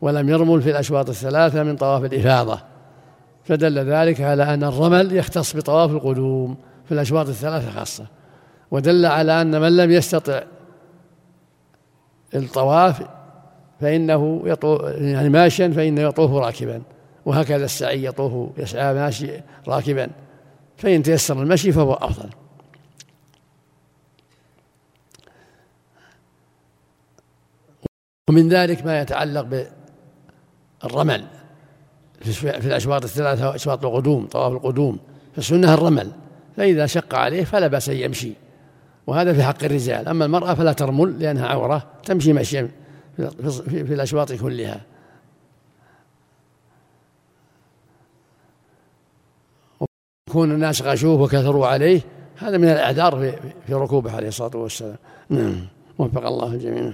[0.00, 2.60] ولم يرمل في الأشواط الثلاثة من طواف الإفاضة.
[3.44, 8.06] فدل ذلك على أن الرمل يختص بطواف القدوم في الأشواط الثلاثة خاصة
[8.70, 10.42] ودل على أن من لم يستطع
[12.34, 13.02] الطواف
[13.80, 16.82] فإنه يطوف يعني ماشيا فإنه يطوف راكبا
[17.26, 19.30] وهكذا السعي يطوف يسعى ماشي
[19.68, 20.08] راكبا
[20.76, 22.28] فإن تيسر المشي فهو أفضل.
[28.28, 29.66] ومن ذلك ما يتعلق
[30.82, 31.24] بالرمل
[32.20, 34.98] في الأشواط الثلاثة أشواط القدوم طواف القدوم
[35.36, 36.12] فالسنة الرمل.
[36.56, 38.32] فإذا شق عليه فلا بأس أن يمشي.
[39.06, 40.08] وهذا في حق الرجال.
[40.08, 42.70] أما المرأة فلا ترمل لأنها عورة تمشي مشيا
[43.16, 44.80] في الأشواط كلها.
[50.28, 52.00] وكون الناس غشوه وكثروا عليه
[52.36, 54.96] هذا من الأعذار في, في ركوبه عليه الصلاة والسلام.
[55.28, 55.66] نعم.
[55.98, 56.92] وفق الله الجميع.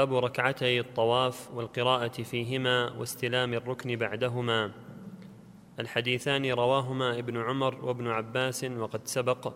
[0.00, 4.72] باب ركعتي الطواف والقراءة فيهما واستلام الركن بعدهما.
[5.80, 9.52] الحديثان رواهما ابن عمر وابن عباس وقد سبق.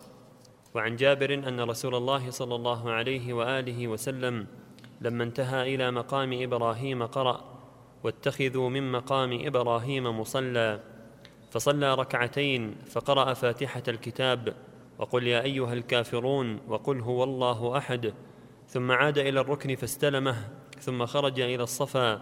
[0.73, 4.47] وعن جابر أن رسول الله صلى الله عليه وآله وسلم
[5.01, 7.59] لما انتهى إلى مقام إبراهيم قرأ
[8.03, 10.79] واتخذوا من مقام إبراهيم مصلى
[11.51, 14.55] فصلى ركعتين فقرأ فاتحة الكتاب.
[14.99, 18.13] وقل يا أيها الكافرون وقل هو الله أحد
[18.67, 20.49] ثم عاد إلى الركن فاستلمه
[20.79, 22.21] ثم خرج إلى الصفا.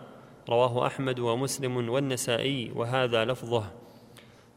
[0.50, 3.72] رواه أحمد ومسلم والنسائي وهذا لفظه.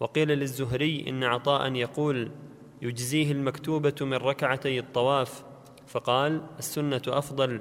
[0.01, 2.31] وقيل للزهري إن عطاء يقول
[2.83, 5.45] يجزيه المكتوبة من ركعتي الطواف.
[5.87, 7.61] فقال السنة أفضل.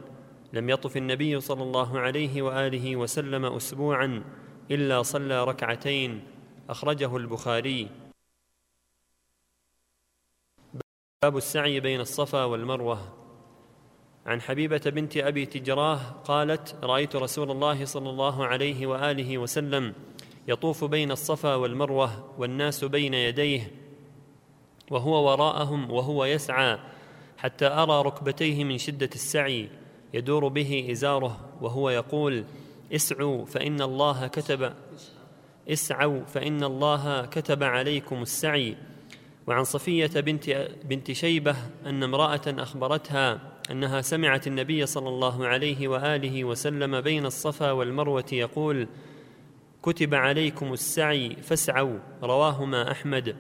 [0.54, 4.24] لم يطف النبي صلى الله عليه وآله وسلم اسبوعا
[4.72, 6.24] إلا صلى ركعتين.
[6.70, 7.90] أخرجه البخاري.
[11.24, 13.17] باب السعي بين الصفا والمروة.
[14.28, 19.94] عن حبيبة بنت أبي تجراه قالت رأيت رسول الله صلى الله عليه وآله وسلم
[20.48, 23.72] يطوف بين الصفا والمروة والناس بين يديه
[24.92, 26.80] وهو وراءهم وهو يسعى
[27.38, 29.70] حتى أرى ركبتيه من شدة السعي
[30.14, 32.44] يدور به إزاره وهو يقول
[32.92, 34.74] اسعوا فإن الله كتب
[35.70, 38.78] اسعوا فإن الله كتب عليكم السعي
[39.48, 41.56] وعن صفية بنت بنت شيبة
[41.86, 48.88] أن امرأة أخبرتها أنها سمعت النبي صلى الله عليه وآله وسلم بين الصفا والمروة يقول
[49.84, 53.36] كتب عليكم السعي فاسعوا رواهما أحمد.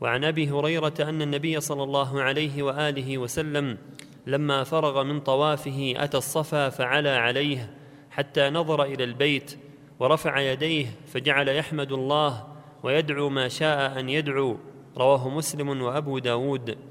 [0.00, 3.78] وعن أبي هريرة أن النبي صلى الله عليه وآله وسلم
[4.26, 7.74] لما فرغ من طوافه أتى الصفا فعلى عليه
[8.10, 9.58] حتى نظر إلى البيت
[10.00, 12.46] ورفع يديه فجعل يحمد الله
[12.82, 14.56] ويدعو ما شاء أن يدعو
[14.96, 16.89] رواه مسلم وأبو داود.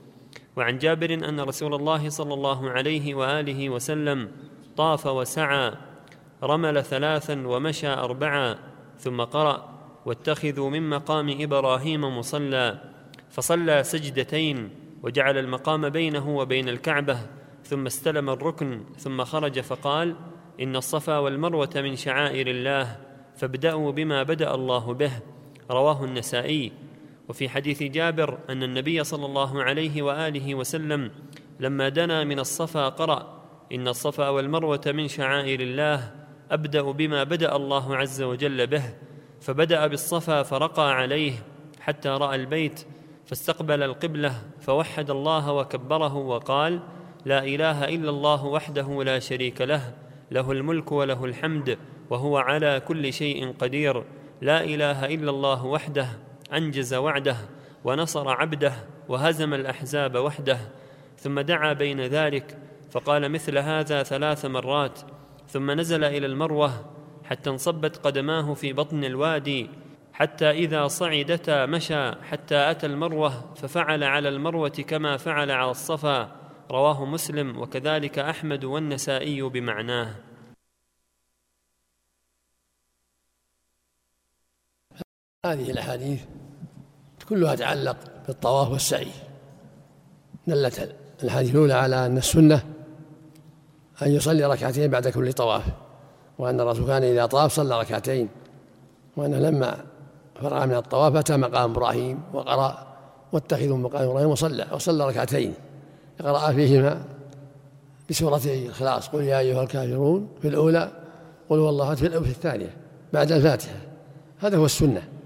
[0.55, 4.31] وعن جابر أن رسول الله صلى الله عليه وآله وسلم
[4.77, 5.73] طاف وسعى
[6.43, 8.57] رمل ثلاثا ومشى اربعا
[8.97, 12.81] ثم قرأ واتخذوا من مقام إبراهيم مصلى
[13.29, 14.69] فصلى سجدتين
[15.03, 17.19] وجعل المقام بينه وبين الكعبة
[17.63, 20.15] ثم استلم الركن ثم خرج فقال
[20.61, 22.97] إن الصفا والمروة من شعائر الله
[23.35, 25.11] فابدأوا بما بدأ الله به
[25.71, 26.71] رواه النسائي.
[27.29, 31.11] وفي حديث جابر أن النبي صلى الله عليه وآله وسلم
[31.59, 33.39] لما دنا من الصفا قرأ
[33.71, 36.11] إن الصفا والمروة من شعائر الله
[36.51, 38.83] أبدأ بما بدأ الله عز وجل به
[39.41, 41.33] فبدأ بالصفا فرقى عليه
[41.79, 42.85] حتى رأى البيت
[43.25, 46.79] فاستقبل القبلة فوحد الله وكبره وقال
[47.25, 49.93] لا إله إلا الله وحده لا شريك له
[50.31, 51.77] له الملك وله الحمد
[52.09, 54.03] وهو على كل شيء قدير
[54.41, 57.37] لا إله إلا الله وحده أنجز وعده
[57.83, 58.73] ونصر عبده
[59.09, 60.59] وهزم الأحزاب وحده
[61.17, 62.57] ثم دعا بين ذلك
[62.91, 64.99] فقال مثل هذا ثلاث مرات
[65.47, 66.85] ثم نزل إلى المروة
[67.23, 69.69] حتى انصبت قدماه في بطن الوادي
[70.13, 76.35] حتى إذا صعدتا مشى حتى أتى المروة ففعل على المروة كما فعل على الصفا
[76.71, 80.15] رواه مسلم وكذلك أحمد والنسائي بمعناه.
[85.45, 86.21] هذه الأحاديث
[87.29, 89.07] كلها تتعلق بالطواف والسعي.
[90.47, 92.63] دلت الحديث الأولى على أن السنة
[94.01, 95.63] أن يصلي ركعتين بعد كل طواف
[96.37, 98.29] وأن الرسول كان إذا طاف صلى ركعتين
[99.17, 99.77] وأنه لما
[100.41, 102.87] فرغ من الطواف أتى مقام إبراهيم وقرأ
[103.31, 105.53] واتخذوا مقام إبراهيم وصلى وصلى ركعتين.
[106.21, 107.03] قرأ فيهما
[108.09, 110.91] بسورتي الإخلاص قل يا أيها الكافرون في الأولى
[111.49, 112.77] قل هو الله في الثانية
[113.13, 113.75] بعد الفاتحة.
[114.39, 115.18] هذا هو السنة.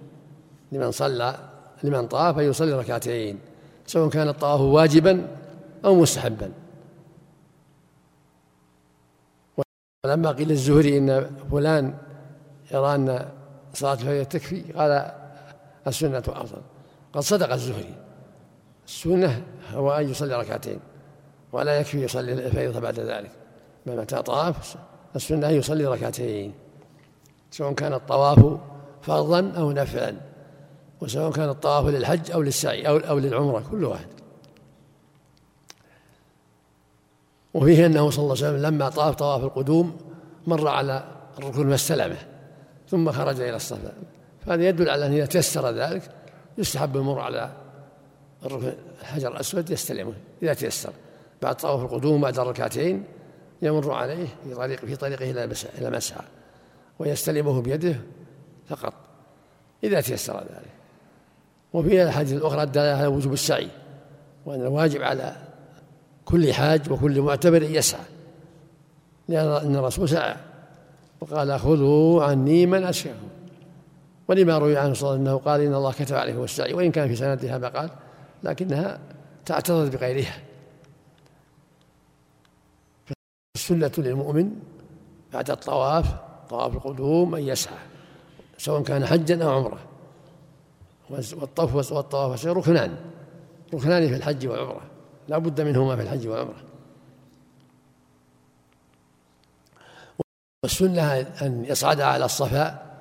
[0.74, 1.36] لمن صلى
[1.84, 3.40] لمن طاف أن يصلي ركعتين
[3.86, 5.28] سواء كان الطواف واجبا
[5.86, 6.52] أو مستحبا.
[10.06, 11.94] ولما قيل الزهري إن فلان
[12.72, 13.30] يرى أن
[13.74, 15.12] صلاة الفجر تكفي قال
[15.88, 16.62] السنة أفضل.
[17.14, 17.96] قد صدق الزهري.
[18.88, 19.44] السنة
[19.74, 20.80] هو أن يصلي ركعتين
[21.52, 23.32] ولا يكفي يصلي الفجر بعد ذلك.
[23.86, 24.76] بل متى طاف
[25.16, 26.54] السنة أن يصلي ركعتين
[27.52, 28.60] سواء كان الطواف
[29.02, 30.33] فرضا أو نفلا.
[31.04, 34.08] وسواء كان الطواف للحج أو للسعي أو أو للعمرة كل واحد.
[37.54, 39.98] وفيه أنه صلى الله عليه وسلم لما طاف طواف القدوم
[40.48, 41.04] مر على
[41.38, 42.18] الركن واستلمه
[42.90, 43.94] ثم خرج إلى الصفا.
[44.46, 46.12] فهذا يدل على أن إذا تيسر ذلك
[46.58, 47.52] يستحب المر على
[48.46, 50.94] الركن الحجر الأسود يستلمه إذا تيسر.
[51.42, 53.04] بعد طواف القدوم بعد الركعتين
[53.62, 55.48] يمر عليه في طريق في طريقه
[55.78, 56.26] إلى مسعى
[57.00, 57.96] ويستلمه بيده
[58.68, 58.94] فقط
[59.84, 60.83] إذا تيسر ذلك.
[61.74, 63.68] وفي الأحاديث الأخرى الدالة على وجوب السعي
[64.46, 65.36] وأن الواجب على
[66.26, 68.06] كل حاج وكل معتبر يسعى.
[69.28, 70.36] لأن الرسول سعى
[71.22, 73.28] وقال خذوا عني من أسكنكم
[74.28, 76.74] ولما روي عنه صلى الله عليه وسلم أنه قال إن الله كتب عليه السعي.
[76.74, 77.90] وإن كان في سندها قال
[78.44, 79.00] لكنها
[79.46, 80.38] تعترض بغيرها.
[83.56, 84.52] السنة للمؤمن
[85.34, 86.16] بعد الطواف
[86.50, 87.78] طواف القدوم أن يسعى
[88.58, 89.80] سواء كان حجا أو عمرة.
[91.10, 92.96] والطوف والطواف ركنان.
[93.74, 94.82] ركنان في الحج والعمرة.
[95.28, 96.64] لا بد منهما في الحج والعمرة.
[100.64, 102.94] والسنة أن يصعد على الصفا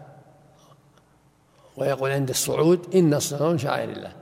[1.77, 4.13] ويقول عند الصعود إن الصفا من شعائر الله.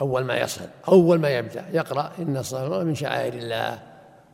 [0.00, 1.68] أول ما يصعد أول ما يبدأ.
[1.72, 3.82] يقرأ إن الصفا من شعائر الله.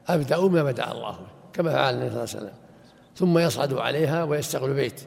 [0.09, 1.19] أبدأ ما بدأ الله
[1.53, 2.55] كما فعل النبي صلى الله عليه وسلم.
[3.17, 5.01] ثم يصعد عليها ويستقبل بيت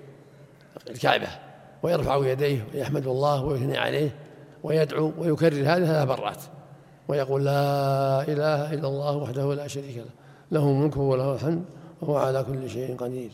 [0.89, 1.53] الكعبة.
[1.84, 4.15] ويرفع يديه ويحمد الله ويثني عليه
[4.63, 6.41] ويدعو ويكرر هذا ثلاث مرات
[7.07, 10.05] ويقول لا إله إلا الله وحده لا شريك له.
[10.51, 11.63] له الملك وله الحمد
[12.01, 13.31] وهو على كل شيء قدير.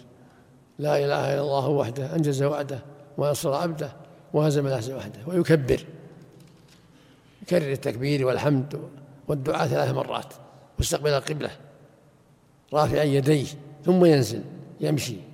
[0.79, 2.79] لا إله إلا الله وحده أنجز وعده
[3.17, 3.91] ونصر عبده
[4.33, 5.85] وهزم الأحزاب وحده ويكبر.
[7.41, 8.79] يكرر التكبير والحمد
[9.27, 10.33] والدعاء ثلاث مرات.
[10.79, 11.51] واستقبل القبلة.
[12.73, 13.47] رافعا يديه
[13.85, 14.41] ثم ينزل
[14.81, 15.28] يمشي.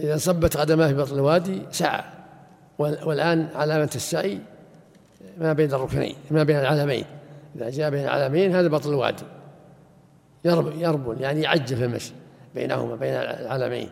[0.00, 2.02] إذا صبت قدماه في بطن الوادي سعى.
[2.78, 4.38] والآن علامة السعي
[5.38, 7.04] ما بين الركنين ما بين العلمين.
[7.56, 9.24] إذا جاء بين العلمين هذا بطن الوادي.
[10.44, 12.12] يربون يعني يعجل في المشي
[12.54, 13.88] بينهما بين العلمين.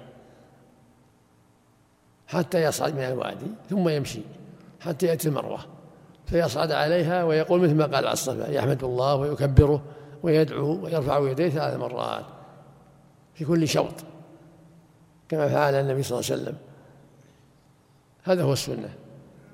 [2.26, 4.20] حتى يصعد من الوادي ثم يمشي.
[4.80, 5.60] حتى يأتي المروة.
[6.26, 9.82] فيصعد عليها ويقول مثل ما قال على الصفا يحمد الله ويكبره
[10.22, 12.24] ويدعو ويرفع يديه ثلاث مرات
[13.34, 13.94] في كل شوط.
[15.28, 16.58] كما فعل النبي صلى الله عليه وسلم.
[18.24, 18.94] هذا هو السنة.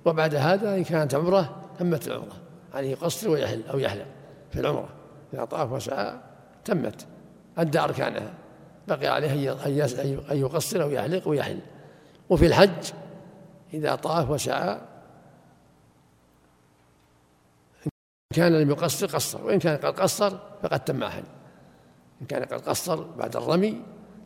[0.05, 2.37] وبعد هذا إن كانت عمرة تمت العمرة.
[2.75, 4.07] عليه يقصر ويحل أو يحلق
[4.53, 4.89] في العمرة.
[5.35, 6.15] إذا طاف وسعى
[6.65, 7.07] تمت.
[7.59, 8.35] أدى أركانها.
[8.89, 9.53] بقي عليه
[10.31, 11.61] أن يقصر أو يحلق ويحل.
[12.31, 12.93] وفي الحج
[13.75, 14.79] إذا طاف وسعى
[18.35, 19.45] كان لم يقصر قصر.
[19.45, 21.23] وإن كان قد قصر فقد تم حل
[22.21, 23.83] إن كان قد قصر بعد الرمي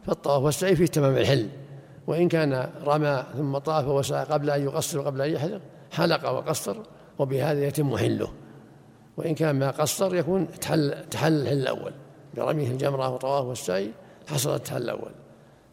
[0.07, 1.49] فالطواف والسعي فيه تمام الحل.
[2.07, 5.61] وإن كان رمى ثم طاف وسعى قبل أن يقصر وقبل أن يحلق
[5.93, 6.77] حلق وقصر
[7.19, 8.29] وبهذا يتم حله.
[9.17, 11.93] وإن كان ما قصر يكون تحل تحل الحل الأول.
[12.37, 13.91] برميه الجمرة وطواف والسعي
[14.27, 15.11] حصل التحل الأول.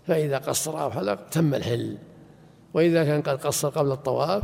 [0.07, 1.97] فإذا قصر أو حلق تم الحل.
[2.73, 4.43] وإذا كان قد قصر قبل الطواف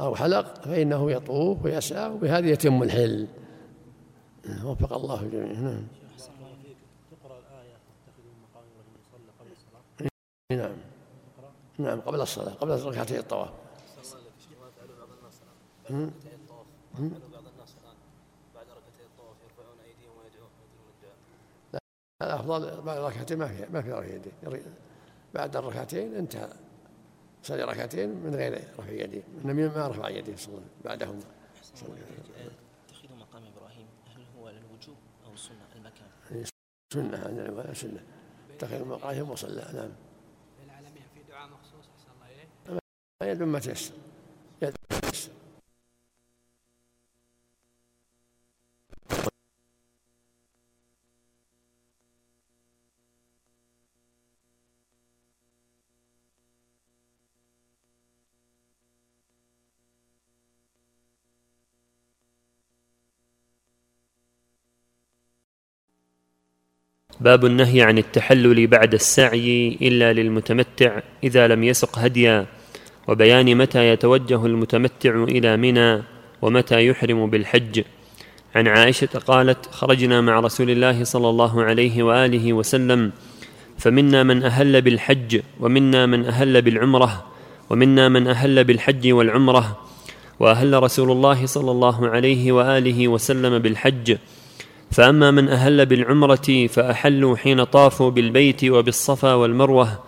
[0.00, 3.26] أو حلق فإنه يطوف ويسعى وبهذا يتم الحل.
[4.64, 5.52] وفق الله الجميع.
[5.52, 5.82] نعم.
[10.52, 10.76] نعم.
[11.78, 13.50] نعم قبل الصلاة قبل ركعتي الطواف.
[22.22, 24.32] الأفضل بعد ركعتين ما في ما في رفع يديه
[25.34, 26.48] بعد الركعتين انتهى.
[27.42, 31.20] صلي ركعتين من غير رفع يديه النبي ما رفع يديه صلى بعدهم.
[31.74, 31.88] اتخذ
[33.18, 33.86] مقام إبراهيم.
[34.16, 36.44] هل هو للوجوب أو السنة المكان؟
[36.92, 38.04] سنة سنة.
[38.50, 39.90] اتخذ مقام وصلى نعم
[40.64, 42.78] للعالمين في دعاء مخصوص احسن الله اليه
[43.22, 43.94] يد ما تيسر
[44.62, 45.30] يد ما تيسر
[67.20, 72.46] باب النهي عن التحلل بعد السعي إلا للمتمتع إذا لم يسق هديا.
[73.08, 76.02] وبيان متى يتوجه المتمتع إلى منى
[76.42, 77.82] ومتى يحرم بالحج.
[78.54, 83.12] عن عائشة قالت خرجنا مع رسول الله صلى الله عليه وآله وسلم
[83.78, 87.24] فمنا من أهل بالحج ومنا من أهل بالعمرة
[87.70, 89.78] ومنا من أهل بالحج والعمرة
[90.40, 94.16] وأهل رسول الله صلى الله عليه وآله وسلم بالحج.
[94.90, 99.98] فأما من أهل بالعمرة فأحلوا حين طافوا بالبيت وبالصفا والمروة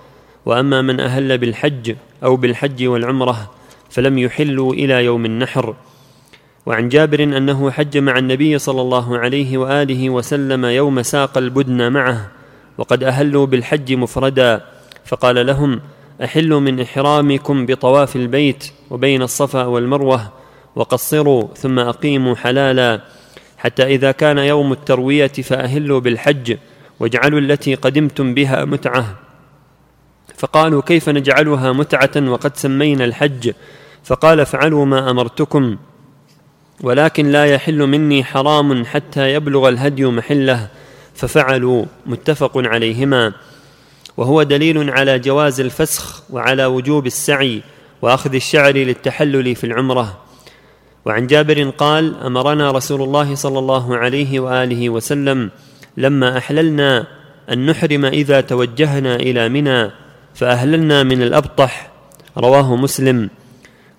[0.47, 3.51] وأما من أهل بالحج أو بالحج والعمرة
[3.91, 5.75] فلم يحلوا إلى يوم النحر.
[6.67, 12.31] وعن جابر أنه حج مع النبي صلى الله عليه وآله وسلم يوم ساق البدن معه
[12.79, 14.65] وقد أهلوا بالحج مفردا.
[15.05, 15.81] فقال لهم
[16.25, 20.33] أحلوا من إحرامكم بطواف البيت وبين الصفا والمروة
[20.77, 23.01] وقصروا ثم أقيموا حلالا.
[23.59, 26.57] حتى إذا كان يوم التروية فأهلوا بالحج
[27.01, 29.28] واجعلوا التي قدمتم بها متعة.
[30.37, 33.53] فقالوا كيف نجعلها متعة وقد سمينا الحج؟
[34.05, 35.77] فقال افعلوا ما أمرتكم
[36.81, 40.69] ولكن لا يحل مني حرام حتى يبلغ الهدي محله.
[41.15, 43.33] ففعلوا متفق عليهما.
[44.17, 47.63] وهو دليل على جواز الفسخ وعلى وجوب السعي
[48.03, 50.19] وأخذ الشعر للتحلل في العمرة.
[51.05, 55.51] وعن جابر قال أمرنا رسول الله صلى الله عليه وآله وسلم
[55.97, 57.07] لما أحللنا
[57.53, 59.91] أن نحرم إذا توجهنا إلى منى.
[60.39, 61.91] فأهللنا من الأبطح
[62.37, 63.31] رواه مسلم.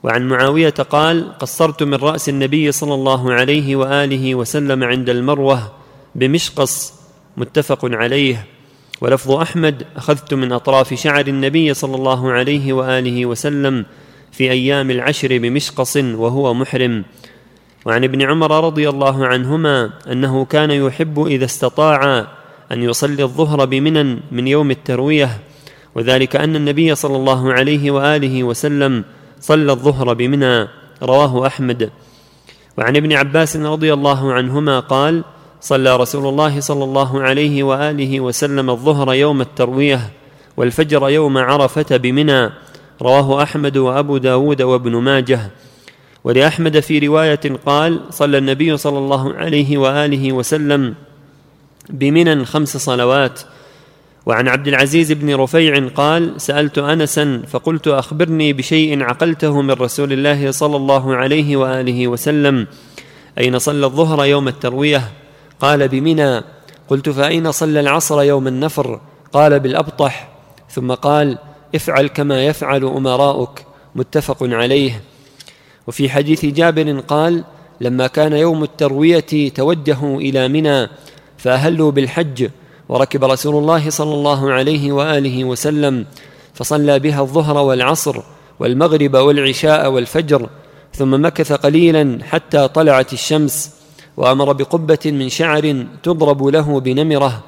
[0.03, 5.71] وعن معاوية قال قصرت من رأس النبي صلى الله عليه وآله وسلم عند المروة
[6.15, 6.93] بمشقص
[7.37, 8.45] متفق عليه.
[9.01, 13.85] ولفظ أحمد أخذت من أطراف شعر النبي صلى الله عليه وآله وسلم
[14.31, 17.03] في أيام العشر بمشقص وهو محرم.
[17.85, 22.27] وعن ابن عمر رضي الله عنهما أنه كان يحب إذا استطاع
[22.71, 25.48] أن يصلي الظهر بمنى من يوم التروية.
[25.95, 29.03] وذلك أن النبي صلى الله عليه وآله وسلم
[29.41, 30.67] صلى الظهر بمنى
[31.03, 31.89] رواه أحمد.
[32.77, 35.23] وعن ابن عباس رضي الله عنهما قال
[35.61, 40.09] صلى رسول الله صلى الله عليه وآله وسلم الظهر يوم التروية
[40.57, 42.49] والفجر يوم عرفة بمنى
[43.01, 45.39] رواه أحمد وأبو داود وابن ماجه
[46.23, 50.95] ولأحمد في رواية قال صلى النبي صلى الله عليه وآله وسلم
[51.89, 53.41] بمنى خمس صلوات
[54.29, 60.51] وعن عبد العزيز بن رفيع قال سألت انسا فقلت أخبرني بشيء عقلته من رسول الله
[60.51, 62.67] صلى الله عليه وآله وسلم.
[63.37, 65.11] أين صلى الظهر يوم التروية؟
[65.59, 66.41] قال بمنى.
[66.87, 69.01] قلت فأين صلى العصر يوم النفر؟
[69.33, 70.29] قال بالأبطح.
[70.69, 71.37] ثم قال
[71.75, 73.65] افعل كما يفعل أمراؤك.
[73.95, 75.01] متفق عليه.
[75.87, 77.43] وفي حديث جابر قال
[77.81, 80.87] لما كان يوم التروية توجهوا إلى منى
[81.37, 82.49] فأهلوا بالحج
[82.89, 86.05] وركب رسول الله صلى الله عليه وآله وسلم
[86.53, 88.21] فصلى بها الظهر والعصر
[88.59, 90.49] والمغرب والعشاء والفجر
[90.93, 93.71] ثم مكث قليلا حتى طلعت الشمس
[94.17, 97.43] وأمر بقبة من شعر تضرب له بنمرة.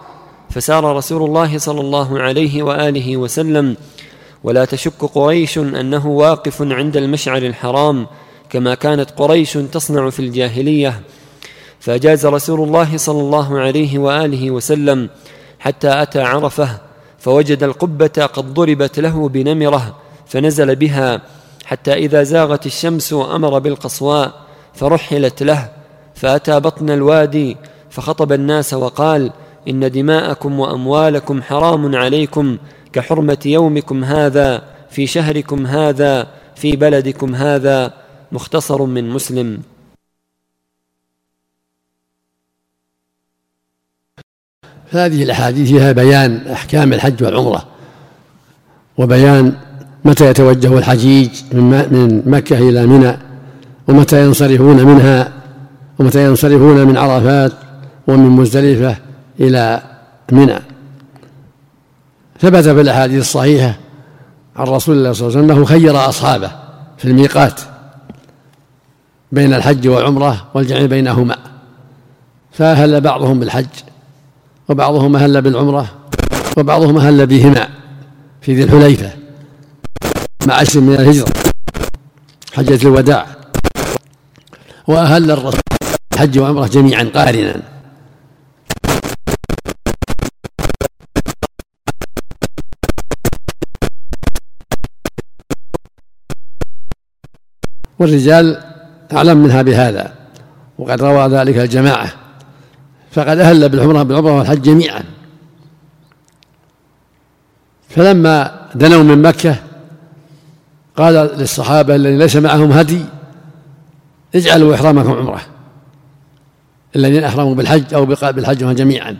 [0.50, 3.78] فسار رسول الله صلى الله عليه وآله وسلم
[4.44, 8.08] ولا تشك قريش أنه واقف عند المشعر الحرام
[8.50, 11.02] كما كانت قريش تصنع في الجاهلية
[11.82, 15.10] فأجاز رسول الله صلى الله عليه وآله وسلم
[15.60, 16.70] حتى أتى عرفة
[17.20, 19.96] فوجد القبة قد ضربت له بنمرة
[20.28, 21.22] فنزل بها
[21.66, 24.34] حتى إذا زاغت الشمس أمر بالقصواء
[24.74, 25.70] فرحلت له
[26.16, 27.58] فأتى بطن الوادي
[27.90, 29.32] فخطب الناس وقال
[29.68, 32.58] إن دماءكم وأموالكم حرام عليكم
[32.94, 37.94] كحرمة يومكم هذا في شهركم هذا في بلدكم هذا
[38.32, 39.62] مختصر من مسلم.
[44.92, 47.66] هذه الأحاديث فيها بيان أحكام الحج والعمرة
[48.98, 49.54] وبيان
[50.06, 53.18] متى يتوجه الحجيج من مكة إلى منى
[53.88, 55.32] ومتى ينصرفون منها
[56.00, 57.52] ومتى ينصرفون من عرفات
[58.08, 58.96] ومن مزدلفة
[59.40, 59.82] إلى
[60.32, 60.60] منى.
[62.40, 63.76] ثبت في الأحاديث الصحيحة
[64.56, 66.52] عن رسول الله صلى الله عليه وسلم أنه خير أصحابه
[66.98, 67.62] في الميقات
[69.32, 71.38] بين الحج والعمرة والجمع بينهما
[72.52, 73.91] فأهل بعضهم بالحج.
[74.70, 75.86] وبعضهم أهل بالعمرة
[76.58, 77.70] وبعضهم أهل بهما
[78.42, 79.14] في ذي الحليفة
[80.48, 81.34] مع عشر من الهجرة
[82.54, 83.28] حجة الوداع
[84.88, 85.62] وأهل الرسول
[86.18, 87.62] حج وعمرة جميعا قارنا.
[98.00, 98.64] والرجال
[99.14, 100.14] أعلم منها بهذا
[100.78, 102.21] وقد روى ذلك الجماعة.
[103.12, 105.04] فقد أهل بالعمرة بالعمرة والحج جميعا.
[107.90, 109.56] فلما دنوا من مكة
[110.96, 113.06] قال للصحابة الذين ليس معهم هدي
[114.36, 115.42] اجعلوا إحرامكم عمرة.
[116.96, 119.18] الذين أحرموا بالحج أو بالحج جميعا.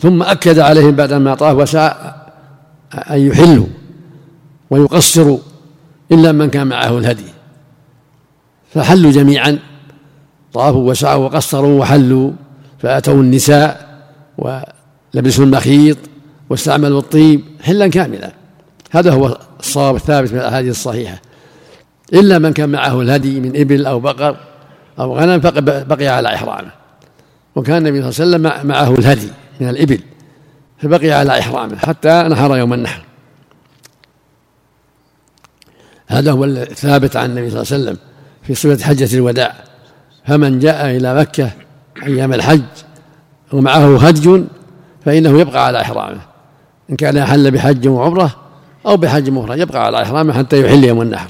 [0.00, 2.14] ثم أكد عليهم بعدما طاف وسعى
[3.10, 3.66] أن يحلوا
[4.70, 5.38] ويقصروا
[6.12, 7.24] إلا من كان معه الهدي.
[8.74, 9.58] فحلوا جميعا
[10.52, 12.32] طافوا وسعوا وقصروا وحلوا.
[12.78, 13.88] فأتوا النساء
[14.38, 15.98] ولبسوا المخيط
[16.50, 18.32] واستعملوا الطيب حلا كاملا.
[18.90, 21.20] هذا هو الصواب الثابت من الأحاديث الصحيحة.
[22.12, 24.36] إلا من كان معه الهدي من إبل أو بقر
[24.98, 26.70] أو غنم بقي على إحرامه.
[27.56, 29.28] وكان النبي صلى الله عليه وسلم معه الهدي
[29.60, 30.00] من الإبل
[30.78, 33.02] فبقي على إحرامه حتى نحر يوم النحر.
[36.06, 37.98] هذا هو الثابت عن النبي صلى الله عليه وسلم
[38.42, 39.54] في صفة حجة الوداع.
[40.26, 41.50] فمن جاء إلى مكة
[42.06, 42.62] أيام الحج
[43.52, 44.44] ومعه هدي
[45.04, 46.20] فإنه يبقى على إحرامه.
[46.90, 48.34] إن كان أحل بحج وعمرة
[48.86, 51.28] أو بحج مفرد يبقى على إحرامه حتى يحل يوم النحر.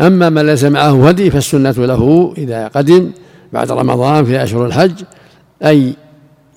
[0.00, 3.10] أما من ليس معه هدي فالسنة له إذا قدم
[3.52, 4.92] بعد رمضان في أشهر الحج
[5.64, 5.94] أي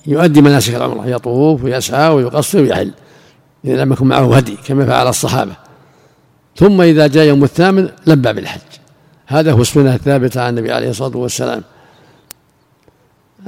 [0.07, 2.91] يؤدي مناسك العمرة يطوف ويسعى ويقصر ويحل
[3.65, 5.51] إذا لم يكن معه هدي كما فعل الصحابة.
[6.55, 8.59] ثم إذا جاء يوم الثامن لبى بالحج.
[9.27, 11.63] هذا هو السنة الثابتة عن النبي عليه الصلاة والسلام.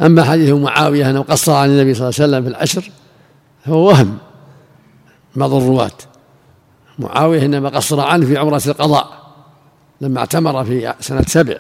[0.02, 2.92] أما حديث معاوية أنه قصر عن النبي صلى الله عليه وسلم في العشر
[3.66, 4.18] فهو وهم
[5.36, 5.92] بعض الرواة.
[7.00, 9.24] معاوية إنما قصر عنه في عمرة القضاء
[10.02, 11.56] لما اعتمر في سنة سبع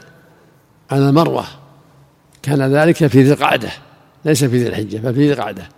[0.91, 1.45] على المروة.
[2.41, 3.69] كان ذلك في ذي القعدة
[4.25, 5.69] ليس في ذي الحجة بل في ذي القعدة.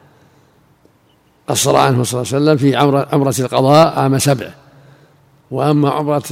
[1.48, 2.76] قصر عنه صلى الله عليه وسلم في
[3.14, 4.50] عمرة القضاء عام سبع.
[5.52, 6.24] وأما عمرة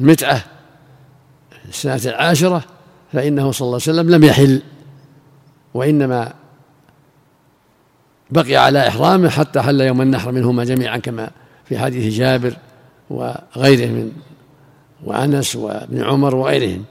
[0.00, 0.44] المتعة
[1.68, 2.64] السنة العاشرة
[3.12, 4.62] فإنه صلى الله عليه وسلم لم يحل.
[5.74, 6.32] وإنما
[8.30, 11.30] بقي على إحرامه حتى حل يوم النحر منهما جميعا كما
[11.64, 12.56] في حديث جابر
[13.10, 14.12] وغيره من
[15.04, 16.84] وأنس وابن عمر وغيرهم.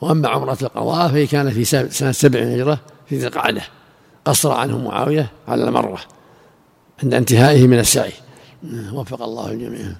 [0.00, 3.62] وأما عمرة القضاء فهي كانت في سنة سبع من الهجرة في ذي القعدة.
[4.24, 6.00] قصر عنه معاوية على المرة
[7.02, 8.12] عند انتهائه من السعي.
[8.92, 9.92] وفق الله الجميع.